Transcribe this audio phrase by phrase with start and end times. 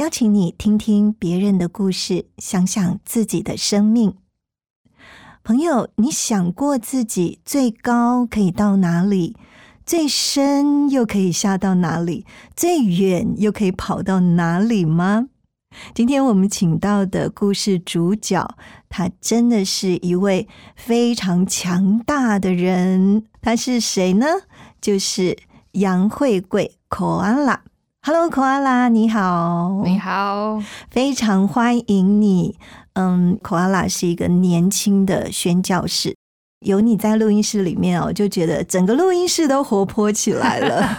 [0.00, 4.14] 邀请你听听别人的故事，想想自己的生命。
[5.44, 9.36] 朋友，你想过自己最高可以到哪里，
[9.84, 12.24] 最深又可以下到哪里，
[12.56, 15.26] 最远又可以跑到哪里吗？
[15.94, 18.56] 今天我们请到的故事主角，
[18.88, 23.26] 他真的是一位非常强大的人。
[23.42, 24.26] 他是谁呢？
[24.80, 25.36] 就是
[25.72, 27.58] 杨慧贵 Koala。
[28.02, 30.58] Hello，Koala，你好，你好，
[30.90, 32.56] 非常欢迎你。
[32.94, 36.16] 嗯，Koala 是一个年轻的宣教士。
[36.60, 40.98] 有你在录音室里面哦，就觉得整个录音室都活泼起来了。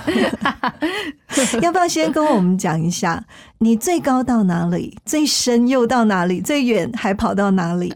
[1.63, 3.25] 要不要先跟我们讲一下，
[3.57, 4.95] 你最高到哪里？
[5.03, 6.39] 最深又到哪里？
[6.39, 7.91] 最远还跑到哪里？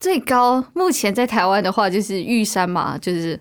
[0.00, 3.40] 最高目前在台湾的话，就是玉山嘛，就是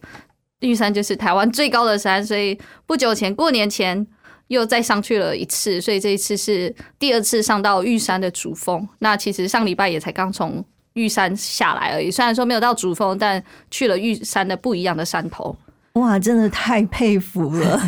[0.59, 4.05] 玉山就是台湾最高的山，所以不久前过年前
[4.49, 8.87] 又再上去了一次，所以这一次是第二次上到玉山的主峰。
[8.99, 10.63] 那其实上礼拜也才刚从。
[10.93, 15.55] 玉山下来而已，虽然说没有到主峰，但去了玉山的不一样的山头。
[15.93, 17.79] 哇，真的太佩服了！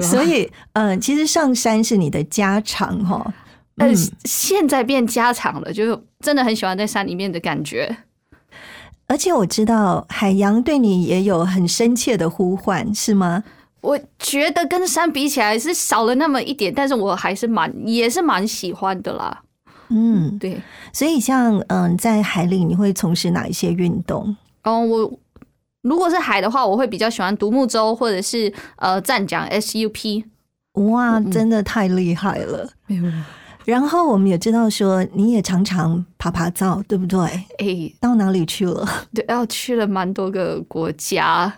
[0.00, 3.34] 所以，嗯，其实上山是你的家常哈。
[3.76, 7.94] 嗯，现在变家常了，就真的很喜欢在山里面的感觉。
[9.08, 13.42] 而且我知道海洋对你也有很深切的呼唤，是吗？
[13.84, 19.42] 我觉得跟山比起来是少了那么一点，但是我还是蛮也是蛮喜欢的啦。
[19.90, 20.58] 嗯，对，
[20.90, 24.34] 所以像嗯，在海里你会从事哪一些运动？
[24.62, 25.18] 哦，我
[25.82, 30.24] 如果是海的话，我会比较喜欢独木舟或者是呃站桨 SUP。
[30.72, 32.66] 哇，真的太厉害了！
[33.64, 37.20] 然后我们也知道说，你也常常爬爬照，对不对？
[37.58, 38.86] 哎，到哪里去了？
[39.14, 41.52] 对，要去了蛮多个国家。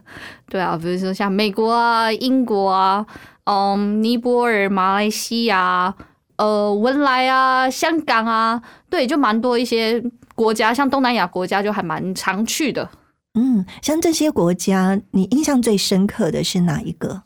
[0.49, 3.05] 对啊，比如说像美国啊、英国啊、
[3.45, 5.95] 嗯、尼泊尔、马来西亚。
[6.39, 12.87] 呃，文莱啊，香港啊，对，就蛮多一些国家，像东南亚国家就还蛮常去的。
[13.33, 17.23] 嗯，像这些国家，你印象最深刻的是哪一个？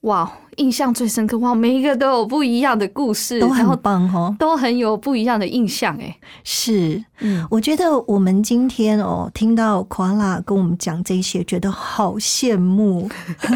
[0.00, 6.16] 哇，印象最深刻哇，每一个都有不一样的故事，都很棒哦，都很有不一样的印象哎。
[6.44, 13.08] 是，嗯，我觉得我们今天哦，听到 Koala 跟我们讲这些，觉得好羡慕。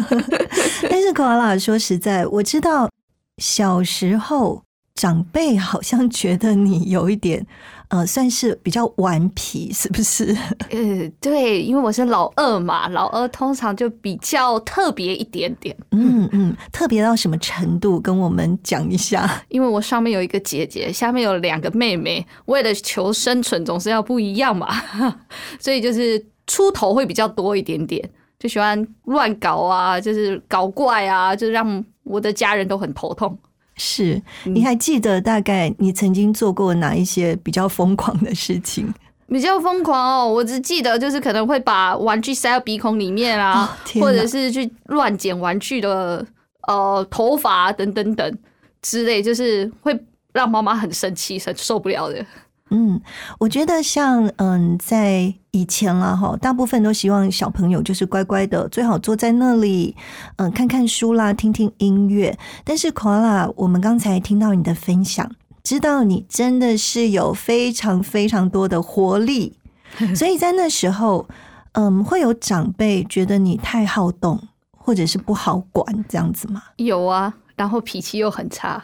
[0.89, 2.89] 但是 Koala 说实在，我知道
[3.37, 4.63] 小时候。
[4.93, 7.47] 长辈好像觉得你有一点，
[7.91, 10.33] 呃，算是比较顽皮，是不是？
[10.71, 15.75] 呃，对，因为我是老二嘛，老二通常就比较特别一点点。
[15.91, 17.99] 嗯嗯，特别到什么程度？
[17.99, 19.43] 跟我们讲一下。
[19.49, 24.69] 因为我上面有一个姐姐，下面有两个妹妹，为了求生存，总是要不一样嘛，
[25.59, 28.09] 所以就是出头会比较多一点点，
[28.39, 33.37] 就喜欢乱搞啊，就是搞怪啊，就是让我的家人都很头痛。
[33.83, 38.93] 是，你还记得大概你曾经做过哪一些比较疯狂的事情？
[39.27, 46.23] 比较疯狂哦，我只记得就是可能会把玩具塞到鼻孔里面啊，或者是去乱剪玩具的
[46.67, 48.37] 呃头发等等等
[48.83, 49.99] 之类，就是会
[50.31, 52.23] 让妈妈很生气、很受不了的。
[52.71, 52.99] 嗯，
[53.37, 59.95] 我觉得像嗯，在以前了哈，大部分都希望小朋友就是乖乖的，最好坐在那里，
[60.37, 62.37] 嗯，看看书啦，听听音乐。
[62.63, 65.29] 但是 Koala，我们刚才听到你的分享，
[65.61, 69.57] 知道你真的是有非常非常多的活力，
[70.15, 71.27] 所以在那时候，
[71.73, 74.39] 嗯，会有长辈觉得你太好动，
[74.77, 76.63] 或者是不好管这样子吗？
[76.77, 77.33] 有啊。
[77.61, 78.83] 然后脾气又很差，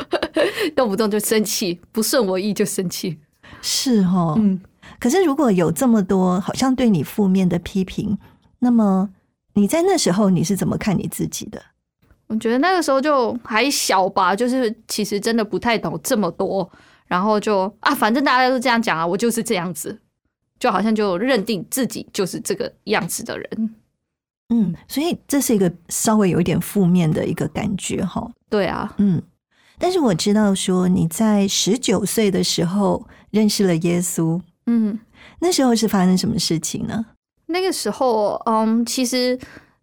[0.76, 3.18] 动不动就生气，不顺我意就生气，
[3.62, 4.34] 是哦。
[4.36, 4.60] 嗯，
[5.00, 8.18] 可是如果有这么多好像对你负面的批评，
[8.58, 9.08] 那么
[9.54, 11.62] 你在那时候你是怎么看你自己的？
[12.26, 16.70] 我觉得那个时候就还小吧，就是其实真的不太懂这么多，
[17.06, 19.98] 然后就啊，反正大家都这样讲啊，我就是这样子，
[20.60, 23.74] 就好像就认定自己就是这个样子的人。
[24.52, 28.30] 嗯，所以这是一个稍微有一点负面的一个感觉哈。
[28.50, 29.22] 对啊，嗯，
[29.78, 34.98] 但是我知道说你在十九岁的时候认识了耶稣，嗯，
[35.40, 37.06] 那时候是发生什么事情呢？
[37.46, 39.38] 那个时候，嗯，其实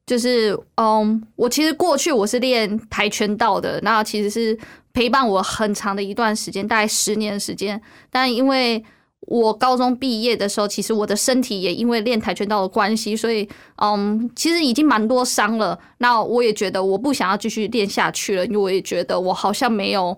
[0.06, 4.58] 就是，嗯，我其实过去我是练跆拳道的，那其实是
[4.94, 7.82] 陪伴我很长的一段时间，大概十年的时间。
[8.12, 8.84] 但因为
[9.30, 15.78] 我高中毕业的时候，其实我的身体也因为练跆拳道的关系，所以，嗯，其实已经蛮多伤了。
[16.00, 20.18] 那我也觉得我不想要继续练下去了，因为我也觉得我好像没有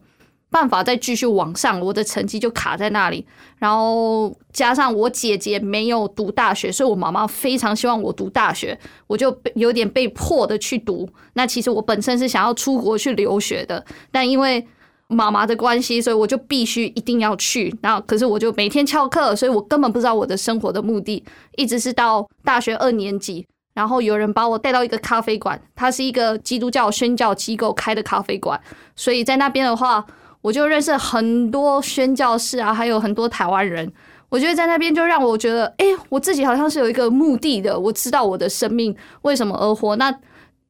[0.50, 3.26] 办法再继续往上，我的成绩就卡在那里。
[3.58, 11.10] 然后加上我姐姐没有读大学，所以我妈妈非常希望我读大学，我就有点被迫的去读。
[11.34, 14.66] 那其实我本身是想要出国去留学的，但因为
[15.12, 17.76] 妈妈的关系，所以我就必须一定要去。
[17.82, 21.24] 然后可是我就每天翘课，所以我根本不知道我的生活的目的，
[21.58, 23.46] 一直是到大学二年级。
[23.74, 28.60] 然后有人把我带到一个咖啡馆，它是一个基督教宣教机构开的咖啡馆，
[28.96, 30.06] 所以在那边的话，
[30.42, 33.92] 我就认识很多宣教士啊，还有很多台湾人。
[34.28, 39.96] 我觉得在那边就让我觉得，哎、我自己好像是有一个目的的，我知道我的生命为什么而活。
[39.96, 40.14] 那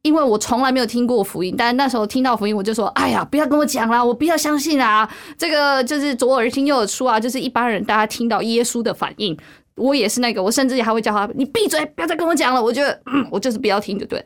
[0.04, 5.08] 因为我从来没有听过福音，但是那时候听到福音，我就说：“哎呀，不要跟我讲啦，我不要相信啊！
[5.38, 9.38] 这个就是左耳听右耳出啊，就是一般人大家听到耶稣的反应。
[9.76, 12.62] 我也是那个，我甚至还会叫他：你闭嘴，不要再跟我讲了。
[12.62, 13.00] 我觉得，
[13.32, 14.24] 我就是不要听就对。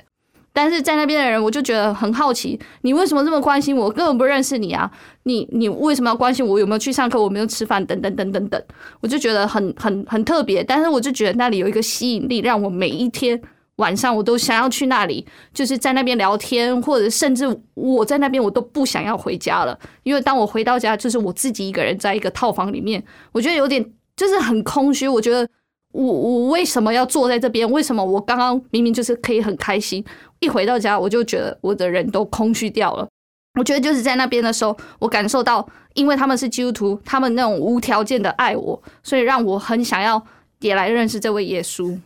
[0.54, 3.92] 但是在那边的人，我就觉得很好奇，你为什么这么关心我？
[3.92, 4.90] 根本不认识你啊！
[5.24, 8.62] 你你为什么要关心我有没有去上课，我没有吃饭，等等等等等，
[9.02, 10.64] 我就觉得很很很特别。
[10.64, 13.40] 但是我就觉得那里有一个吸引力，让我每一天
[13.78, 23.86] 晚上我都想要去那里，就是在那边聊天，或者甚至我在那边我都不想要回家了，因为当我回到家，就是我自己一个人在一个套房里面，我觉得有点
[24.16, 25.08] 就是很空虚。
[25.08, 25.48] 我觉得
[25.92, 27.70] 我我为什么要坐在这边？
[27.70, 30.04] 为什么我刚刚明明就是可以很开心，
[30.40, 33.08] 一回到家我就觉得我的人都空虚掉了。
[33.60, 40.22] 我觉得就是在那边的时候，我感受到，因为他们是基督徒，他们那种无条件的爱我，所以让我很想要
[40.60, 41.98] 也来认识这位耶稣。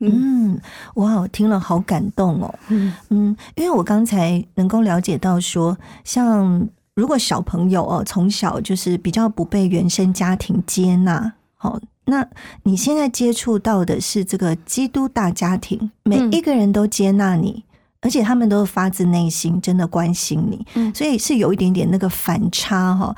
[0.00, 0.60] 嗯，
[0.94, 2.54] 哇，我听了好感动哦。
[2.68, 12.26] 嗯嗯，因为我刚才能够了解到说，像如果小朋友哦从小就是比较不被原生家庭接纳，好、那
[12.62, 17.64] 你现在接触到的是这个基督大家庭，每嗯一个人都接纳你。
[18.02, 23.14] 而且他们都发自内心，真的关心你，嗯所以是有一点点那个反差哈。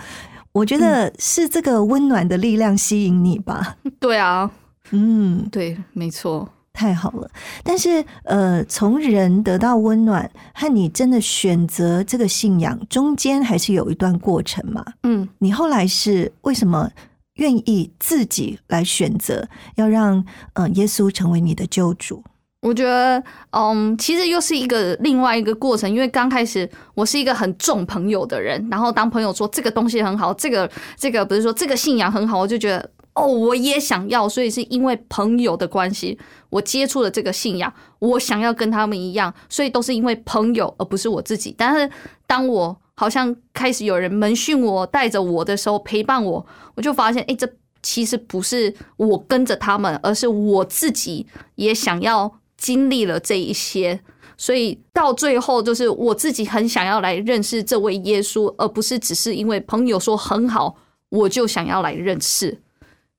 [0.50, 3.76] 我觉得是这个温暖的力量吸引你吧。
[4.00, 4.50] 对啊，
[4.90, 6.48] 嗯，对，没错。
[6.72, 7.30] 太好了，
[7.62, 14.84] 但是呃，从人得到温暖和你真的选择这个信仰中间，还是有一段过程嘛？
[15.02, 16.90] 嗯，你后来是为什么
[17.34, 19.46] 愿意自己来选择，
[19.76, 20.24] 要让
[20.54, 22.24] 呃耶稣成为你的救主？
[22.62, 36.18] 我觉得，嗯，其实又是一个另外一个过程，因为刚开始我是一个很重朋友的人，然后当朋友说这个东西很好，这个这个不是说这个信仰很好，我就觉得哦，我也想要，所以是因为朋友的关系，
[36.48, 41.54] 我接触了这个信仰，我想要跟他们一样，所以都是因为朋友，而不是我自己。
[41.56, 41.90] 但是
[42.26, 47.46] 当我好像开始有人门训我，带着我的时候，陪伴我，我就发现，哎，这
[47.82, 51.26] 其实不是我跟着他们，而是我自己
[51.56, 54.00] 也想要经历了这一些。
[54.38, 60.76] 所以到最后，就是我自己很想要来认识这位耶稣，而不是只是因为朋友说很好，
[61.10, 62.60] 我就想要来认识。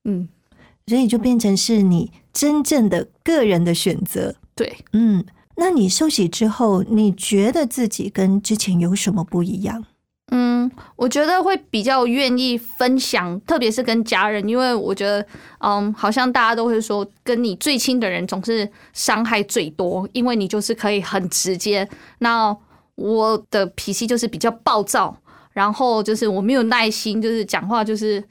[0.04, 0.28] 嗯，
[0.86, 4.34] 所以就变成是你真正的个人的选择。
[4.54, 5.24] 对，嗯，
[5.56, 9.84] 那你受洗之后，你觉得自己跟之前有什么不一样？
[10.30, 15.24] 嗯，我觉得会比较愿意分享，特别是跟家人，因为我觉得，
[15.58, 21.88] 嗯，好像大家都会说，跟你最亲的人总是伤害最多，因为你就是可以很直接。
[22.18, 22.56] 那
[22.94, 25.16] 我的脾气就是比较暴躁，
[25.52, 28.24] 然后就是我没有耐心，就是讲话就是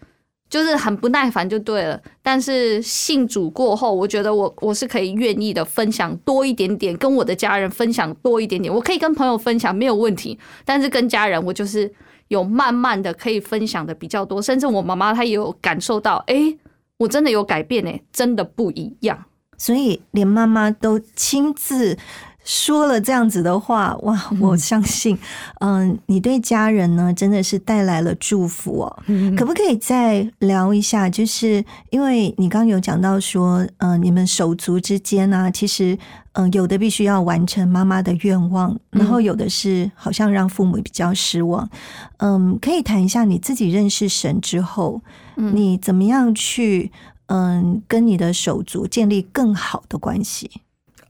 [0.53, 2.00] 就是很不耐烦就对了。
[2.22, 8.72] 但是信主过后，我觉得我我是可以愿意的分享多一点点，跟我的家人分享多一点点。
[8.72, 11.91] 我可以跟朋友分享没有问题，但是跟家人我就是
[12.27, 16.55] 有慢慢的可以分享的比较多，甚至我妈妈她也有感受到，诶，
[16.98, 19.25] 我真的有改变诶，真的不一样。
[19.57, 21.98] 所以连妈妈都亲自
[22.43, 25.17] 说了这样子的话，哇，我相信，
[25.62, 29.03] 嗯，你对家人呢真的是带来了祝福哦。
[29.38, 31.09] 可不可以再聊一下？
[31.09, 35.97] 就是因为你刚刚有讲到说，嗯，你们手足之间呢，其实，
[36.33, 41.69] 嗯，有的必须要完成妈妈的愿望，然后有的是好像让父母比较失望。
[42.17, 45.01] 嗯，可以谈一下你自己认识神之后，
[45.35, 46.91] 你怎么样去，
[47.27, 50.51] 嗯，跟你的手足建立更好的关系？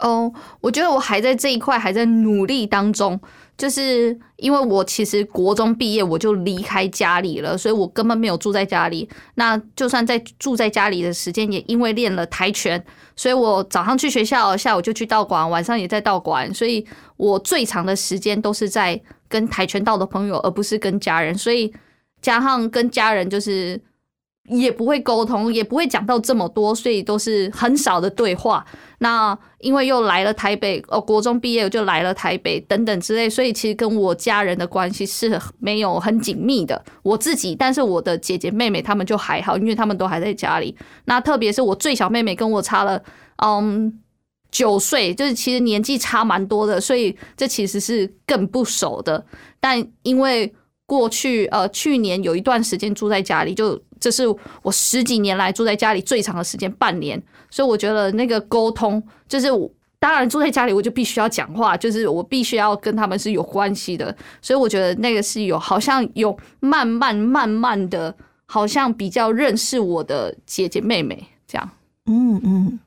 [0.03, 3.17] 哦，我觉得我还在这一块还在努力当中，
[3.57, 9.07] 就是因为我其实国中毕业我就离开家里了，所以我根本没有住在家里。
[9.35, 12.83] 那就算在住在家里的时间，也因为练了跆拳，
[13.15, 21.33] 所以我早上去学校，下午就去道馆，晚上也在道馆，所以我最长的时间都是在跟跆拳道的朋友，而不是跟家人。
[21.33, 21.73] 所以
[22.21, 23.81] 加上跟家人就是
[24.49, 28.65] 也不会沟通，也不会讲到这么多，所以都是很少的对话。
[28.99, 36.83] 那因为又来了台北，哦，国中毕业就来了台北，等等之类，所以其实跟我家人的关系是没有很紧密的。
[37.03, 40.75] 我自己，但是我的姐姐妹妹他们就还好，因为他们都还在家里。
[41.05, 43.01] 那特别是我最小妹妹跟我差了，
[43.45, 43.97] 嗯，
[44.51, 49.25] 九岁，就是其实年纪差蛮多的，所以这其实是更不熟的。
[49.61, 50.53] 但因为
[50.93, 54.23] 过去呃去年有一段时间住在家里，就这是
[54.61, 57.21] 我十几年来住在家里最长的时间，半年。
[57.49, 59.47] 所以我觉得那个沟通，就是
[59.97, 64.15] 当然住在家里我就必须要讲话，就是我必须要跟他们是有关系的。
[64.41, 71.69] 所以我觉得那个是有好像有慢慢慢慢的，好像比较认识我的姐姐妹妹这样。
[72.05, 72.79] 嗯嗯。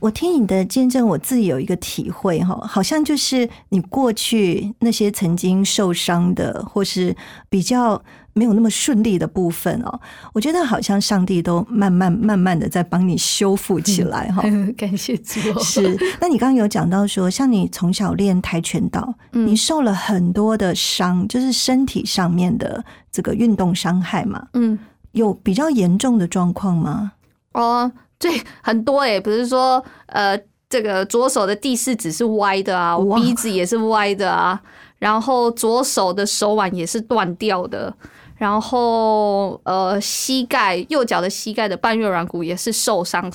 [0.00, 7.14] 我听你的见证，我自己有一个体会哈，好像就是你过去那些曾经受伤的，或是
[7.48, 10.00] 比较没有那么顺利的部分哦，
[10.32, 14.42] 我觉得好像上帝都慢慢慢慢的在帮你修复起来哈。
[14.76, 15.40] 感谢主。
[15.60, 24.46] 是，那你刚刚有讲到说，像你从小练跆拳道，你受了很多的伤，就是身体上面的这个运动伤害嘛？
[24.52, 24.78] 嗯，
[25.12, 27.12] 有比较严重的状况吗？
[27.54, 27.90] 哦。
[28.18, 30.36] 对，很多哎，不是说呃，
[30.68, 34.60] 这个左手的第四指是歪的啊，鼻子也是歪的啊，
[34.98, 37.94] 然后左手的手腕也是断掉的，
[38.34, 43.32] 然后呃，膝盖右脚的膝盖的半月软骨也是受伤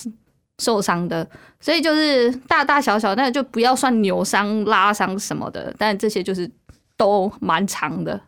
[0.60, 1.25] 受伤的，
[1.62, 6.52] 所以就是大大小小，那就不要算扭伤、拉伤什么的，但这些就是
[6.98, 8.20] 都蛮长的。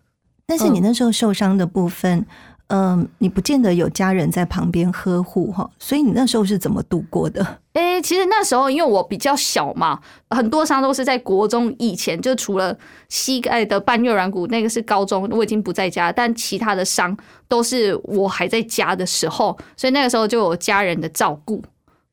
[0.47, 2.25] 但是你那时候受伤的部分。
[2.67, 7.45] 嗯，你不见得有家人在旁边呵护哈，所以你那时候是怎么度过的？
[7.73, 9.99] 哎，其实那时候因为我比较小嘛，
[10.31, 12.75] 很多伤都是在国中以前，就除了
[13.07, 17.15] 膝盖的半月软骨那个是高中，我已经不在家，但其他的伤
[17.47, 21.61] 都是我还在家的时候，所以那个时候就有家人的照顾。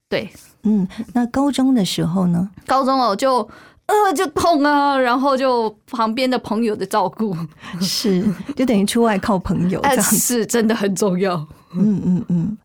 [0.09, 0.29] 对，
[0.65, 2.51] 嗯，那高中的时候呢？
[2.67, 3.49] 高中哦就。
[3.87, 7.37] 呃，就痛啊，然后就旁边的朋友的照顾，
[7.81, 8.25] 是
[8.57, 11.37] 就等于出外靠朋友， 这样是真的很重要。
[11.75, 12.59] 嗯嗯嗯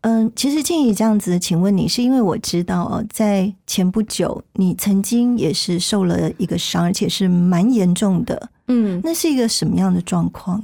[0.00, 8.50] 嗯，其实建议这样子，请问你是因为我知道哦，在前不久你曾经也是受了一个伤，而且是蛮严重的。
[8.66, 10.60] 嗯，那是一个什么样的状况？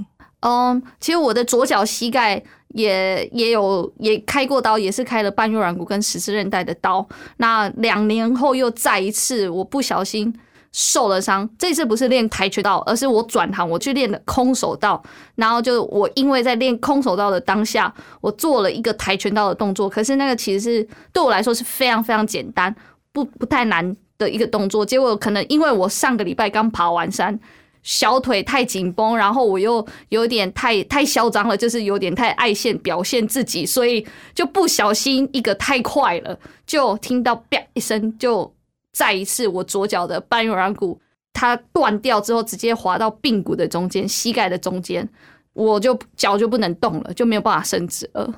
[0.46, 2.42] 嗯，其实我的左脚膝盖。
[2.70, 7.06] 也也有也开过刀，也是开了半月软骨跟十字韧带的刀。
[7.38, 10.30] 那两年后又再一次，我不小心
[10.72, 11.48] 受了伤。
[11.56, 15.02] 这次不是练跆拳道，而是我转行我去练的空手道。
[15.36, 19.88] 然后就我因为在练空手道的当下，我做了一个跆拳道的动作。
[19.88, 22.74] 可是那个其实是对我来说是非常非常简单，
[23.10, 24.84] 不不太难的一个动作。
[24.84, 27.40] 结果可能因为我上个礼拜刚爬完山。
[27.86, 38.52] 小腿太紧绷，然后我又有点太太嚣张了，就是有点太爱现表现自己，所以就不小心一个太快了，就听到啪一声，就
[38.92, 41.00] 再一次我左脚的半月软骨
[41.32, 45.08] 它断掉之后，直接滑到髌骨的中间，膝盖的中间，
[45.52, 48.34] 我就脚就不能动了，就没有办法伸直了。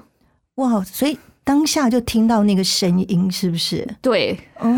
[0.56, 3.88] 哇，所以当下就听到那个声音，是不是？
[4.02, 4.68] 对，哦，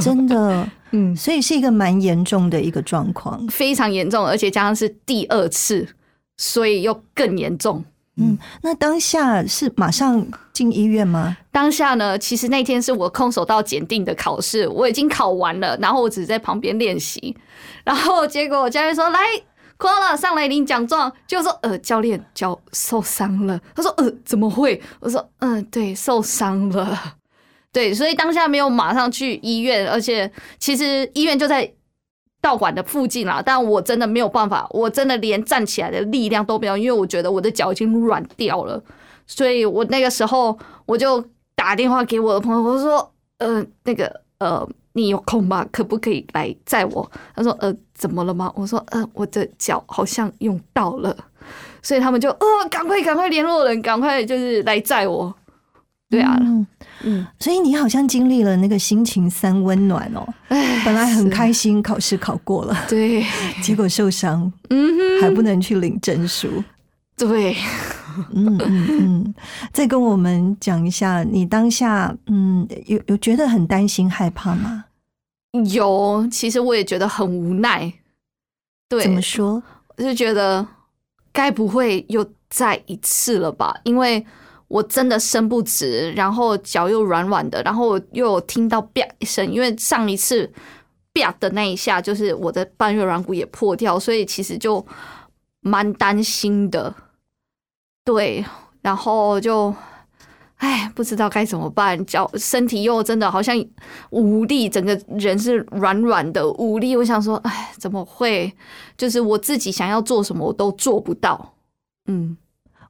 [0.00, 0.68] 真的。
[0.92, 5.86] 嗯，所以是一个蛮严重的一个状况，非常严重，而且加上是第二次，
[6.36, 7.84] 所以又更严重。
[8.16, 11.36] 嗯，那当下是马上进医院吗？
[11.50, 17.34] 当下呢，其实那天是我空手道检定的考试，我已经考完了，然后我只是在旁边练习，
[17.84, 19.20] 然后结果教练说：“来，
[19.78, 27.14] 夸了，上来领奖状。”就说：“呃，教练脚受伤了。”他说：“呃，怎么会？”我说：“嗯，对，受伤了。”
[27.72, 31.72] 对，所以当下没有马上去医院，而且其实医院就在
[32.40, 33.40] 道馆的附近啦。
[33.44, 38.82] 但我真的没有办法，我真的连站起来的力量都没有，因为我觉得我的脚已经软掉了。
[39.26, 41.24] 所以我那个时候我就
[41.54, 45.64] 打电话给我的朋友，我说：“呃，那个呃，你有空吗？
[45.70, 51.16] 可不可以来载我？”他说：“呃，怎么了吗？”我说：“呃，我的脚好像用到了。”
[51.82, 55.32] 所以他们就呃，赶快赶快联络人，赶快就是来载我。
[56.10, 56.66] 对啊，嗯
[57.04, 63.24] 嗯，所以你好像经历了那个心情三温暖哦，哎，本来很是开心，考试考过了，对，
[63.62, 66.48] 结果受伤，嗯还不能去领证书。
[67.16, 67.54] 对，
[68.34, 69.34] 嗯嗯嗯，
[69.72, 74.86] 再跟我们讲一下，你当下嗯有有觉得很担心害怕吗？
[75.70, 77.92] 有，其实我也觉得很无奈。
[78.88, 79.62] 对，怎么说？
[79.96, 80.66] 我就觉得
[81.32, 83.76] 该不会又再一次了吧？
[83.84, 84.24] 因为
[84.70, 90.50] 我真的伸不直，然后脚又软软的，然后我又有听到“啪”一声，因为上一次
[91.12, 94.86] “啪”的那一下，就是我的半月软骨也破掉，所以其实就
[95.60, 96.94] 蛮担心的。
[98.04, 98.44] 对，
[98.80, 99.74] 然后就。
[100.60, 103.56] 哎，不知道该怎么办，脚身体又真的好像
[104.10, 106.94] 无力，整个人是软软的无力。
[106.94, 108.52] 我想说，哎，怎么会？
[108.94, 111.54] 就是我自己想要做什么，我都做不到。
[112.08, 112.36] 嗯，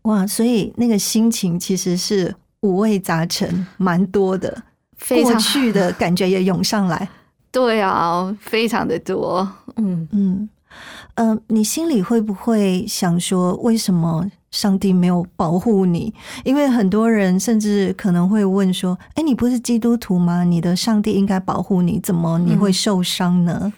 [0.03, 4.51] 哇，所以那个心情其实是五味杂陈，蛮多的。
[4.51, 4.63] 过
[4.97, 7.09] 非常去的感觉也涌上来。
[7.51, 9.49] 对啊，非常的多。
[9.77, 10.49] 嗯，嗯，
[11.15, 16.15] 呃，你心里会不会想说，为什么上帝没有保护你？
[16.45, 20.45] 因为很多人甚至可能会问说：“哎，你不是基督徒吗？
[20.45, 23.73] 你的上帝应该保护你，怎么你会受伤呢？”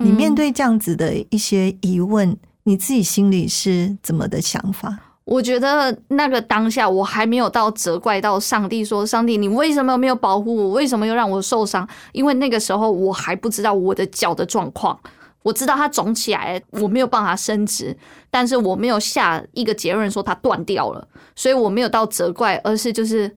[0.00, 4.96] 你面对这样子的一些疑问，你自己心里是怎么的想法？
[5.30, 10.70] 我觉得那个当下，我还没有到责怪到上帝说：“上帝，你为什么没有保护我？
[10.70, 14.98] 为什么又让我受伤？”因为那个时候我还不知道我的脚的状况。
[15.42, 17.94] 我知道它肿起来，我没有办法伸直，
[18.30, 21.06] 但是我没有下一个结论说它断掉了，
[21.36, 23.30] 所以我没有到责怪，而是就是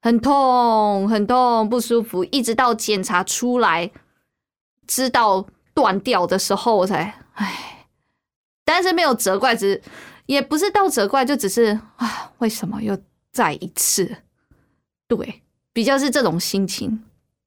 [0.00, 3.90] 很痛、很痛、不舒服，一直到检查出来
[4.86, 7.86] 知道断掉的时候，我才唉，
[8.64, 9.82] 但是没有责怪，只是
[10.26, 12.96] 也不是到责怪，就只是啊，为什么又
[13.32, 14.16] 再一次？
[15.08, 15.42] 对，
[15.72, 17.02] 比较是这种心情。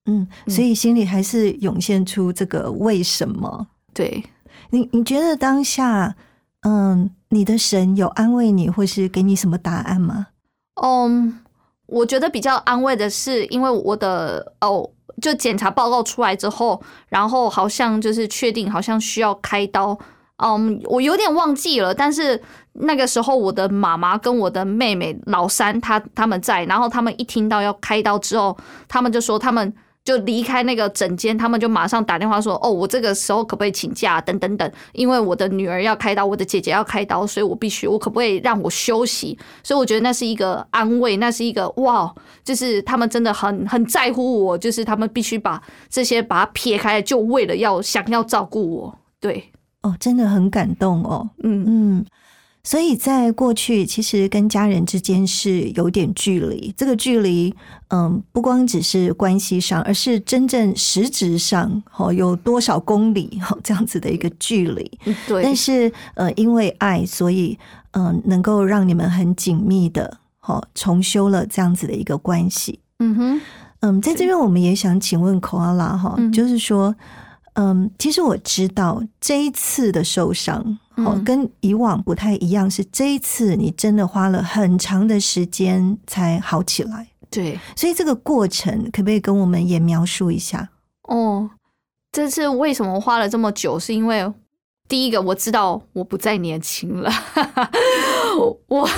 [0.05, 3.67] 嗯，所以心里还是涌现出这个为什么？
[3.93, 4.23] 对，
[4.71, 6.15] 你你觉得当下，
[6.61, 10.27] 嗯，你的神有安慰你，或是给你什么答案吗？
[10.81, 11.39] 嗯，
[11.85, 14.89] 我觉得比较安慰的是，因为我的哦，
[15.21, 19.99] 就检查报告出来之后，然后好像就是确定，好像需要开刀。
[20.37, 22.41] 嗯，我有点忘记了，但是
[22.79, 29.73] 那个时候我的妈妈跟我的妹妹老三，她他们在，然后他们一听到要开刀之后，他们就说他们。
[30.05, 34.19] 就离开那个诊间，他们就马上打电话说：“哦，我这个时候可不可以请假？
[34.19, 42.11] 等等等，因为我的女儿要开刀，我的姐姐要开刀，所以我必须，我可不可以让我休息？”所以我觉得那是一个安慰，那是一个哇，
[42.43, 48.97] 就是他们真的很很在乎我，就是他们必须把这些把它撇开，就为了要想要照顾我。
[49.19, 49.51] 对，
[49.83, 51.29] 哦，真的很感动哦。
[51.43, 52.05] 嗯嗯，
[52.61, 56.73] 所以在过去，其实跟家人之间是有点距离。
[56.75, 57.53] 这个距离，
[57.87, 64.91] 嗯，不光只是关系上，而是真正实质上，哦，有多少公里，哦，这样子的一个距离。
[65.25, 67.57] 对，但是，呃，因为爱，所以，
[67.91, 72.79] 嗯、能够让你们很紧密的，哦，重修了这样子的一个关系。
[72.99, 73.41] 嗯哼，
[73.79, 76.93] 嗯，在这边我们也想请问 Koala 哈，嗯就是说，
[77.53, 80.77] 嗯，其实我知道这一次的受伤，
[81.25, 90.69] 跟以往不太一样，是这一次你真的花了很长的时间才好起来，对，所以这个过程可不可以跟我们也描述一下？
[91.03, 91.49] 哦，
[92.11, 93.79] 这次为什么花了这么久？
[93.79, 94.31] 是因为
[94.87, 97.11] 第一个我知道我不再年轻了，
[98.67, 98.89] 我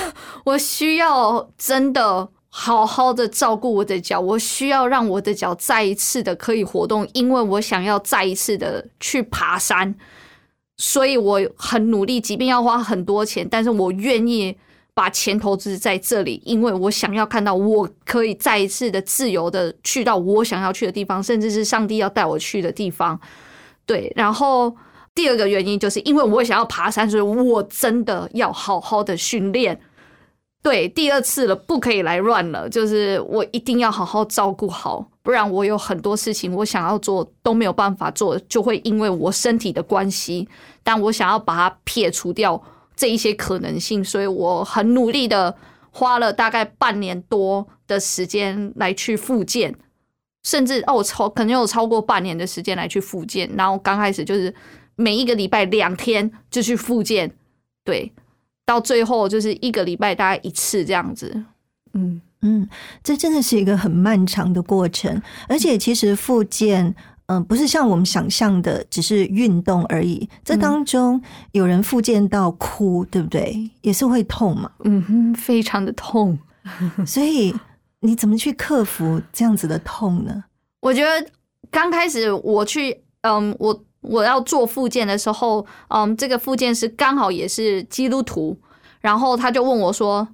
[0.46, 9.94] 我需要真的好好的照顾我的脚，我需要让我的脚再一次的可以活动，因为我想要再一次的去爬山，
[10.82, 14.58] 所以我很努力，即便要花很多钱，但是我愿意。
[14.94, 23.17] 把钱投资在这里，因为我想要看到我可以再一次的自由的去到我想要去的地方，甚至是上帝要带我去的地方。
[23.86, 24.76] 对，然后
[25.15, 29.80] 第二个原因就是因为我想要爬山，所以我真的要好好的训练。
[30.62, 40.47] 对，第二次了，不可以来乱了，就是我一定要好好照顾好，不然我有很多事情我想要做都没有办法做，就会因为我身体的关系，
[40.84, 42.62] 但我想要把它撇除掉。
[42.93, 45.56] 这一些可能性，所以我很努力的
[45.89, 49.74] 花了大概半年多的时间来去复健，
[50.43, 53.50] 甚至哦，我超可能有超过半年的时间来去复健。
[53.58, 54.54] 然后刚开始就是
[54.95, 57.34] 每一个礼拜两天就去复健，
[57.84, 58.12] 对，
[58.65, 61.43] 到最后就是一个礼拜大概一次这样子。
[61.93, 62.67] 嗯嗯，
[63.04, 66.95] 这真的是一个很漫长的过程，而且其实复健。
[67.28, 70.28] 嗯、不是像我们想象的只是运动而已。
[70.43, 71.21] 这当中
[71.54, 73.71] 有人复健到哭，对不对？
[73.84, 74.69] 也是会痛嘛。
[74.84, 76.38] 嗯哼，非常的痛。
[77.08, 77.56] 所以
[78.02, 80.43] 你怎么去克服这样子的痛呢？
[80.82, 81.26] 我觉得
[81.69, 88.58] 刚开始我去，嗯，我我要做复健的时候，嗯，这个复健师刚好也是基督徒，
[89.00, 90.28] 然后他就问我说：“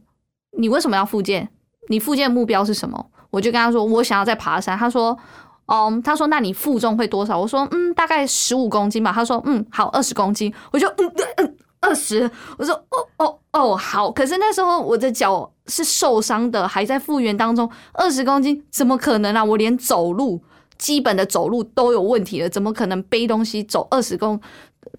[0.58, 1.50] 你为什么要复健？
[1.90, 5.18] 你复健目标是什么？”我就跟他说：“我想要再爬山。”他说
[5.68, 19.44] ：“嗯，他说那你负重会多少？”我说：“嗯，大概十五公斤吧。”他说：“嗯，好，二十公斤。”我就嗯嗯二十，我说：“哦哦哦，好。”可是那时候我的脚是受伤的，还在复原当中，二十公斤怎么可能啊？
[19.44, 20.42] 我连走路
[20.78, 24.40] 基本的走路都有问题了，怎么可能背东西走二十公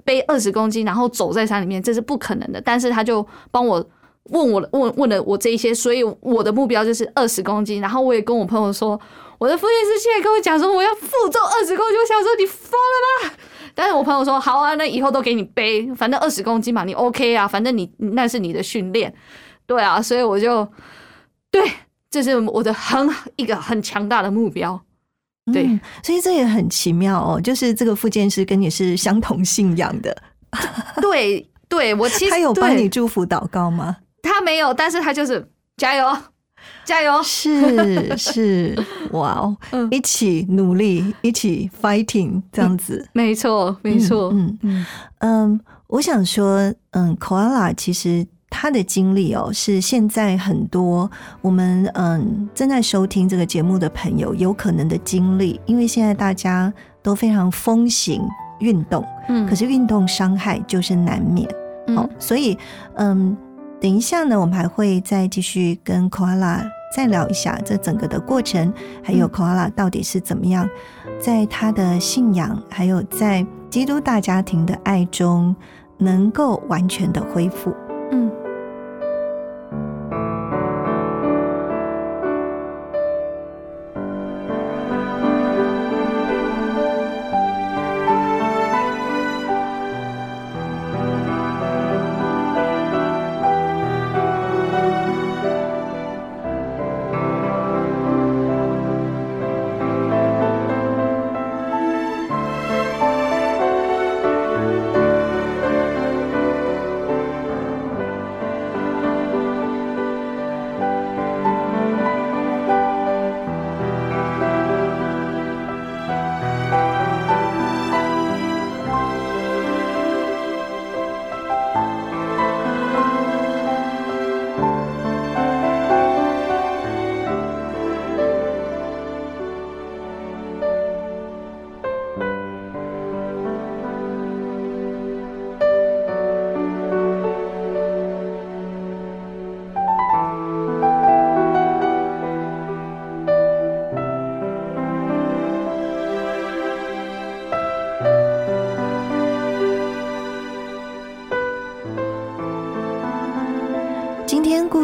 [0.05, 1.83] 背二十公斤，然后走在山里面？
[1.83, 2.61] 这是不可能的。
[2.61, 3.85] 但是他就帮我
[4.31, 7.81] 问我问问了我这一些，所以我的目标就是二十公斤。
[7.81, 9.01] 然后我也跟我朋友说，
[9.39, 13.35] 我的副业师现在跟我讲说我要负重二十公斤，我想说你疯了吗？
[13.75, 19.15] 但是我朋友说好啊，那以后都给你背，反正二十公斤嘛，你 OK 啊，反正你那是你的训练，
[19.67, 20.67] 对啊，所以我就
[21.51, 21.63] 对，
[22.11, 24.81] 这是我的很一个很强大的目标。
[25.53, 27.41] 对嗯所以这也很奇妙哦。
[27.41, 30.17] 就是这个复健师跟你是相同信仰的，
[31.01, 33.97] 对对，我其实他有帮你祝福祷告吗？
[34.23, 36.17] 他没有，但是他就是加油
[36.85, 43.07] 加油，是是，哇哦， 嗯一起努力，一起 fighting 这样子。
[43.13, 44.87] 没错没错，嗯嗯
[45.21, 51.09] 嗯，我想说，嗯，koala 其实他的经历哦，是现在很多
[51.41, 58.23] 我们嗯正在收听这个节目的朋友有可能的经历，因为现在大家都非常风行
[58.61, 61.49] 运动，嗯可是运动伤害就是难免。
[61.89, 62.59] 哦嗯，所以
[62.97, 63.37] 嗯，
[63.81, 66.63] 等一下呢，我们还会再继续跟 koala
[66.95, 70.69] 再聊一下这整个的过程，还有嗯 koala 到底是怎么样
[71.21, 75.55] 在他的信仰，还有在基督大家庭的爱中，
[75.97, 77.73] 能够完全的恢复。
[78.11, 78.31] 嗯。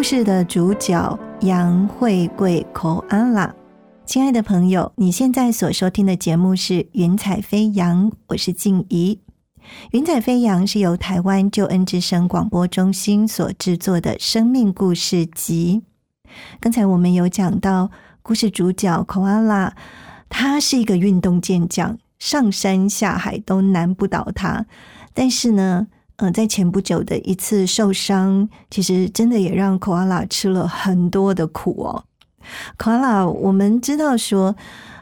[0.04, 3.50] 事的主角杨慧贵 koala。
[4.04, 9.18] 亲爱的朋友，你现在所收听的节目是《云彩飞扬》，我是静怡。
[9.92, 15.84] 《云彩飞扬》是由台湾救恩之声广播中心所制作的生命故事集。
[16.60, 17.90] 刚才我们有讲到，
[18.20, 19.72] 故事主角 koala，
[20.28, 24.66] 他是一个运动健将，上山下海都难不倒他。
[25.14, 32.04] 但是呢，嗯、在前不久的一次受伤，其实真的也让 koala 吃了很多的苦哦。
[32.78, 34.54] koala，我们知道说，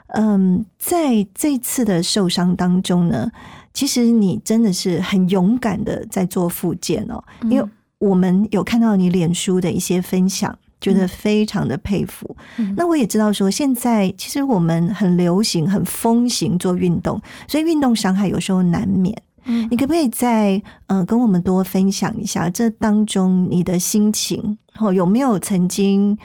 [0.09, 3.31] 嗯，在这次的受伤当中呢，
[3.75, 10.59] 其实你真的是很勇敢的在做复健哦，因为我们有看到你脸书的一些分享。
[10.83, 12.37] 觉得非常的佩服。
[12.59, 19.17] 嗯那我也知道说，现在其实我们很流行、很风行做运动，所以运动伤害有时候难免。
[19.45, 24.59] 嗯你可不可以再呃跟我们多分享一下这当中你的心情？
[24.79, 26.17] 哦，有没有曾经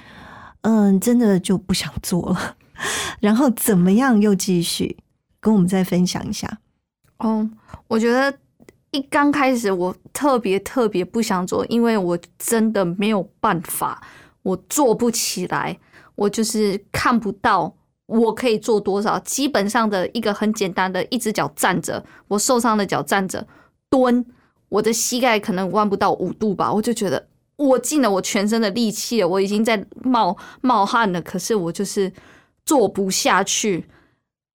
[0.62, 2.58] 嗯、真的就不想做了，
[3.22, 4.98] 然后怎么样又继续？
[5.40, 6.60] 跟我们再分享一下。
[7.20, 7.50] 哦，
[7.88, 8.38] 我觉得
[8.92, 14.02] 一刚开始我特别特别不想做，因为我真的没有办法，
[14.44, 15.80] 我做不起来，
[16.16, 17.74] 我就是看不到
[18.08, 19.20] 我可以做多少。
[19.20, 23.46] 基本上的一个很简单的，一只脚站着，我受伤的脚站着
[23.90, 24.26] 蹲，
[24.70, 32.12] 我的膝盖可能弯不到五度吧，我就觉得我尽了我全身的力气了，我已经在冒冒汗了，可是我就是
[32.66, 33.86] 做不下去。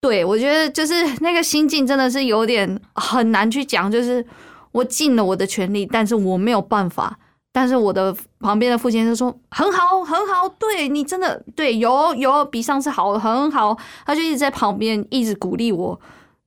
[0.00, 4.24] 对我觉得就是那个心境真的是有点很难去讲，就是
[4.72, 7.18] 我尽了我的全力，但是我没有办法。
[7.52, 16.00] 但是我的旁边的父亲就说很好很好，对你真的对有有比上次好很好，他就一直在旁边一直鼓励我。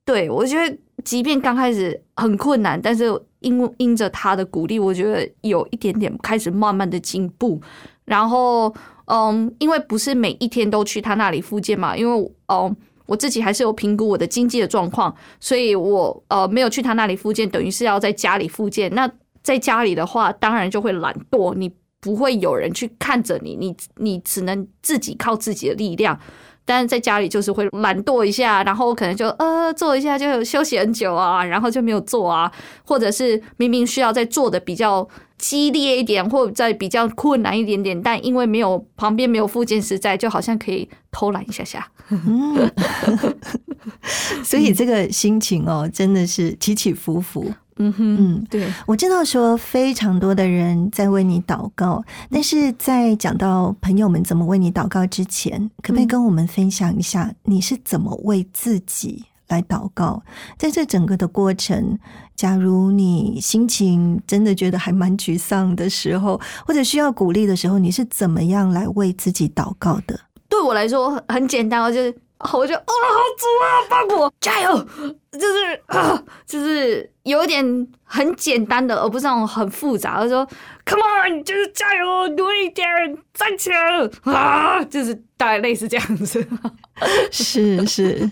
[0.04, 3.04] 对我觉得即便刚开始很困难，但是
[3.40, 7.60] 因因着他的鼓励，我觉得有一点点开始慢慢的进步。
[8.04, 8.72] 然后
[9.06, 12.74] 嗯，因为不是每一天都去他那里复健嘛，因为哦
[13.06, 18.92] 我自己还是有评估我的经济的状况，所以我呃没有去他那里复健，等于是要在家里复健。
[18.94, 19.08] 那
[19.46, 26.18] 在家里的话，当然就会懒惰，你不会有人去看着你，你你只能自己靠自己的力量。
[26.64, 32.50] 但是在家里就是会懒惰一下，然后可能就呃做一下就休息很久啊，然后就没有做啊，
[32.84, 41.88] 或者是明明需要在做的比较激烈一点，或者在比较困难一点点，但因为没有旁边没有附件实在，就好像可以偷懒一下下。
[44.42, 47.54] 所以这个心情哦，真的是起起伏伏。
[47.78, 60.22] 嗯哼，嗯，对，我知道说非常多的人在为你祷告，但是在讲到朋友们怎么为你祷告之前，可不可以跟我们分享一下你是怎么为自己来祷告？
[60.56, 61.98] 在这整个的过程，
[62.34, 70.18] 假如你心情真的觉得还蛮沮丧的时候，或者需要鼓励的时候，你是怎么样来为自己祷告的？
[70.48, 72.14] 对我来说很简单，就是。
[72.38, 74.86] 我就哦，好主啊，帮我加油！
[75.32, 80.20] 就是啊，就是有一点很简单的，而不是那种很复杂。
[80.20, 80.46] 我说
[80.84, 82.86] ，Come on，就是加油，努力点，
[83.32, 83.76] 站起来
[84.24, 84.84] 啊！
[84.84, 86.46] 就是大概类似这样子。
[87.32, 88.30] 是是，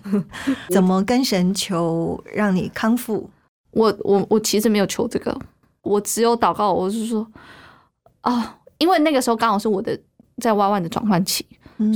[0.69, 3.29] 怎么跟神求让你康复？
[3.73, 5.37] 我我我其实没有求这个，
[5.81, 6.73] 我只有祷告。
[6.73, 7.27] 我是说
[8.21, 9.99] 啊，因为那个时候刚好是我的
[10.43, 11.45] 在 Y Y 的转换期，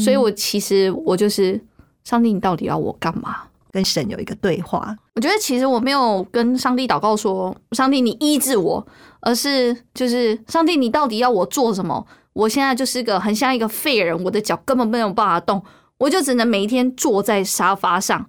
[0.03, 1.61] 所以我其实我就是。
[2.09, 3.37] 上帝，你到底要我干嘛？
[3.71, 4.97] 跟神有一个对话。
[5.15, 8.87] 我觉得其实我没有跟上帝祷告说：“上帝，你医治我。”
[9.21, 12.07] 而是就是上帝，你到底要我做什么？
[12.33, 15.63] 我现在就是个很像一个废人，我的脚根本没有办法动，
[15.99, 18.25] 我就只能每一天坐在沙发上，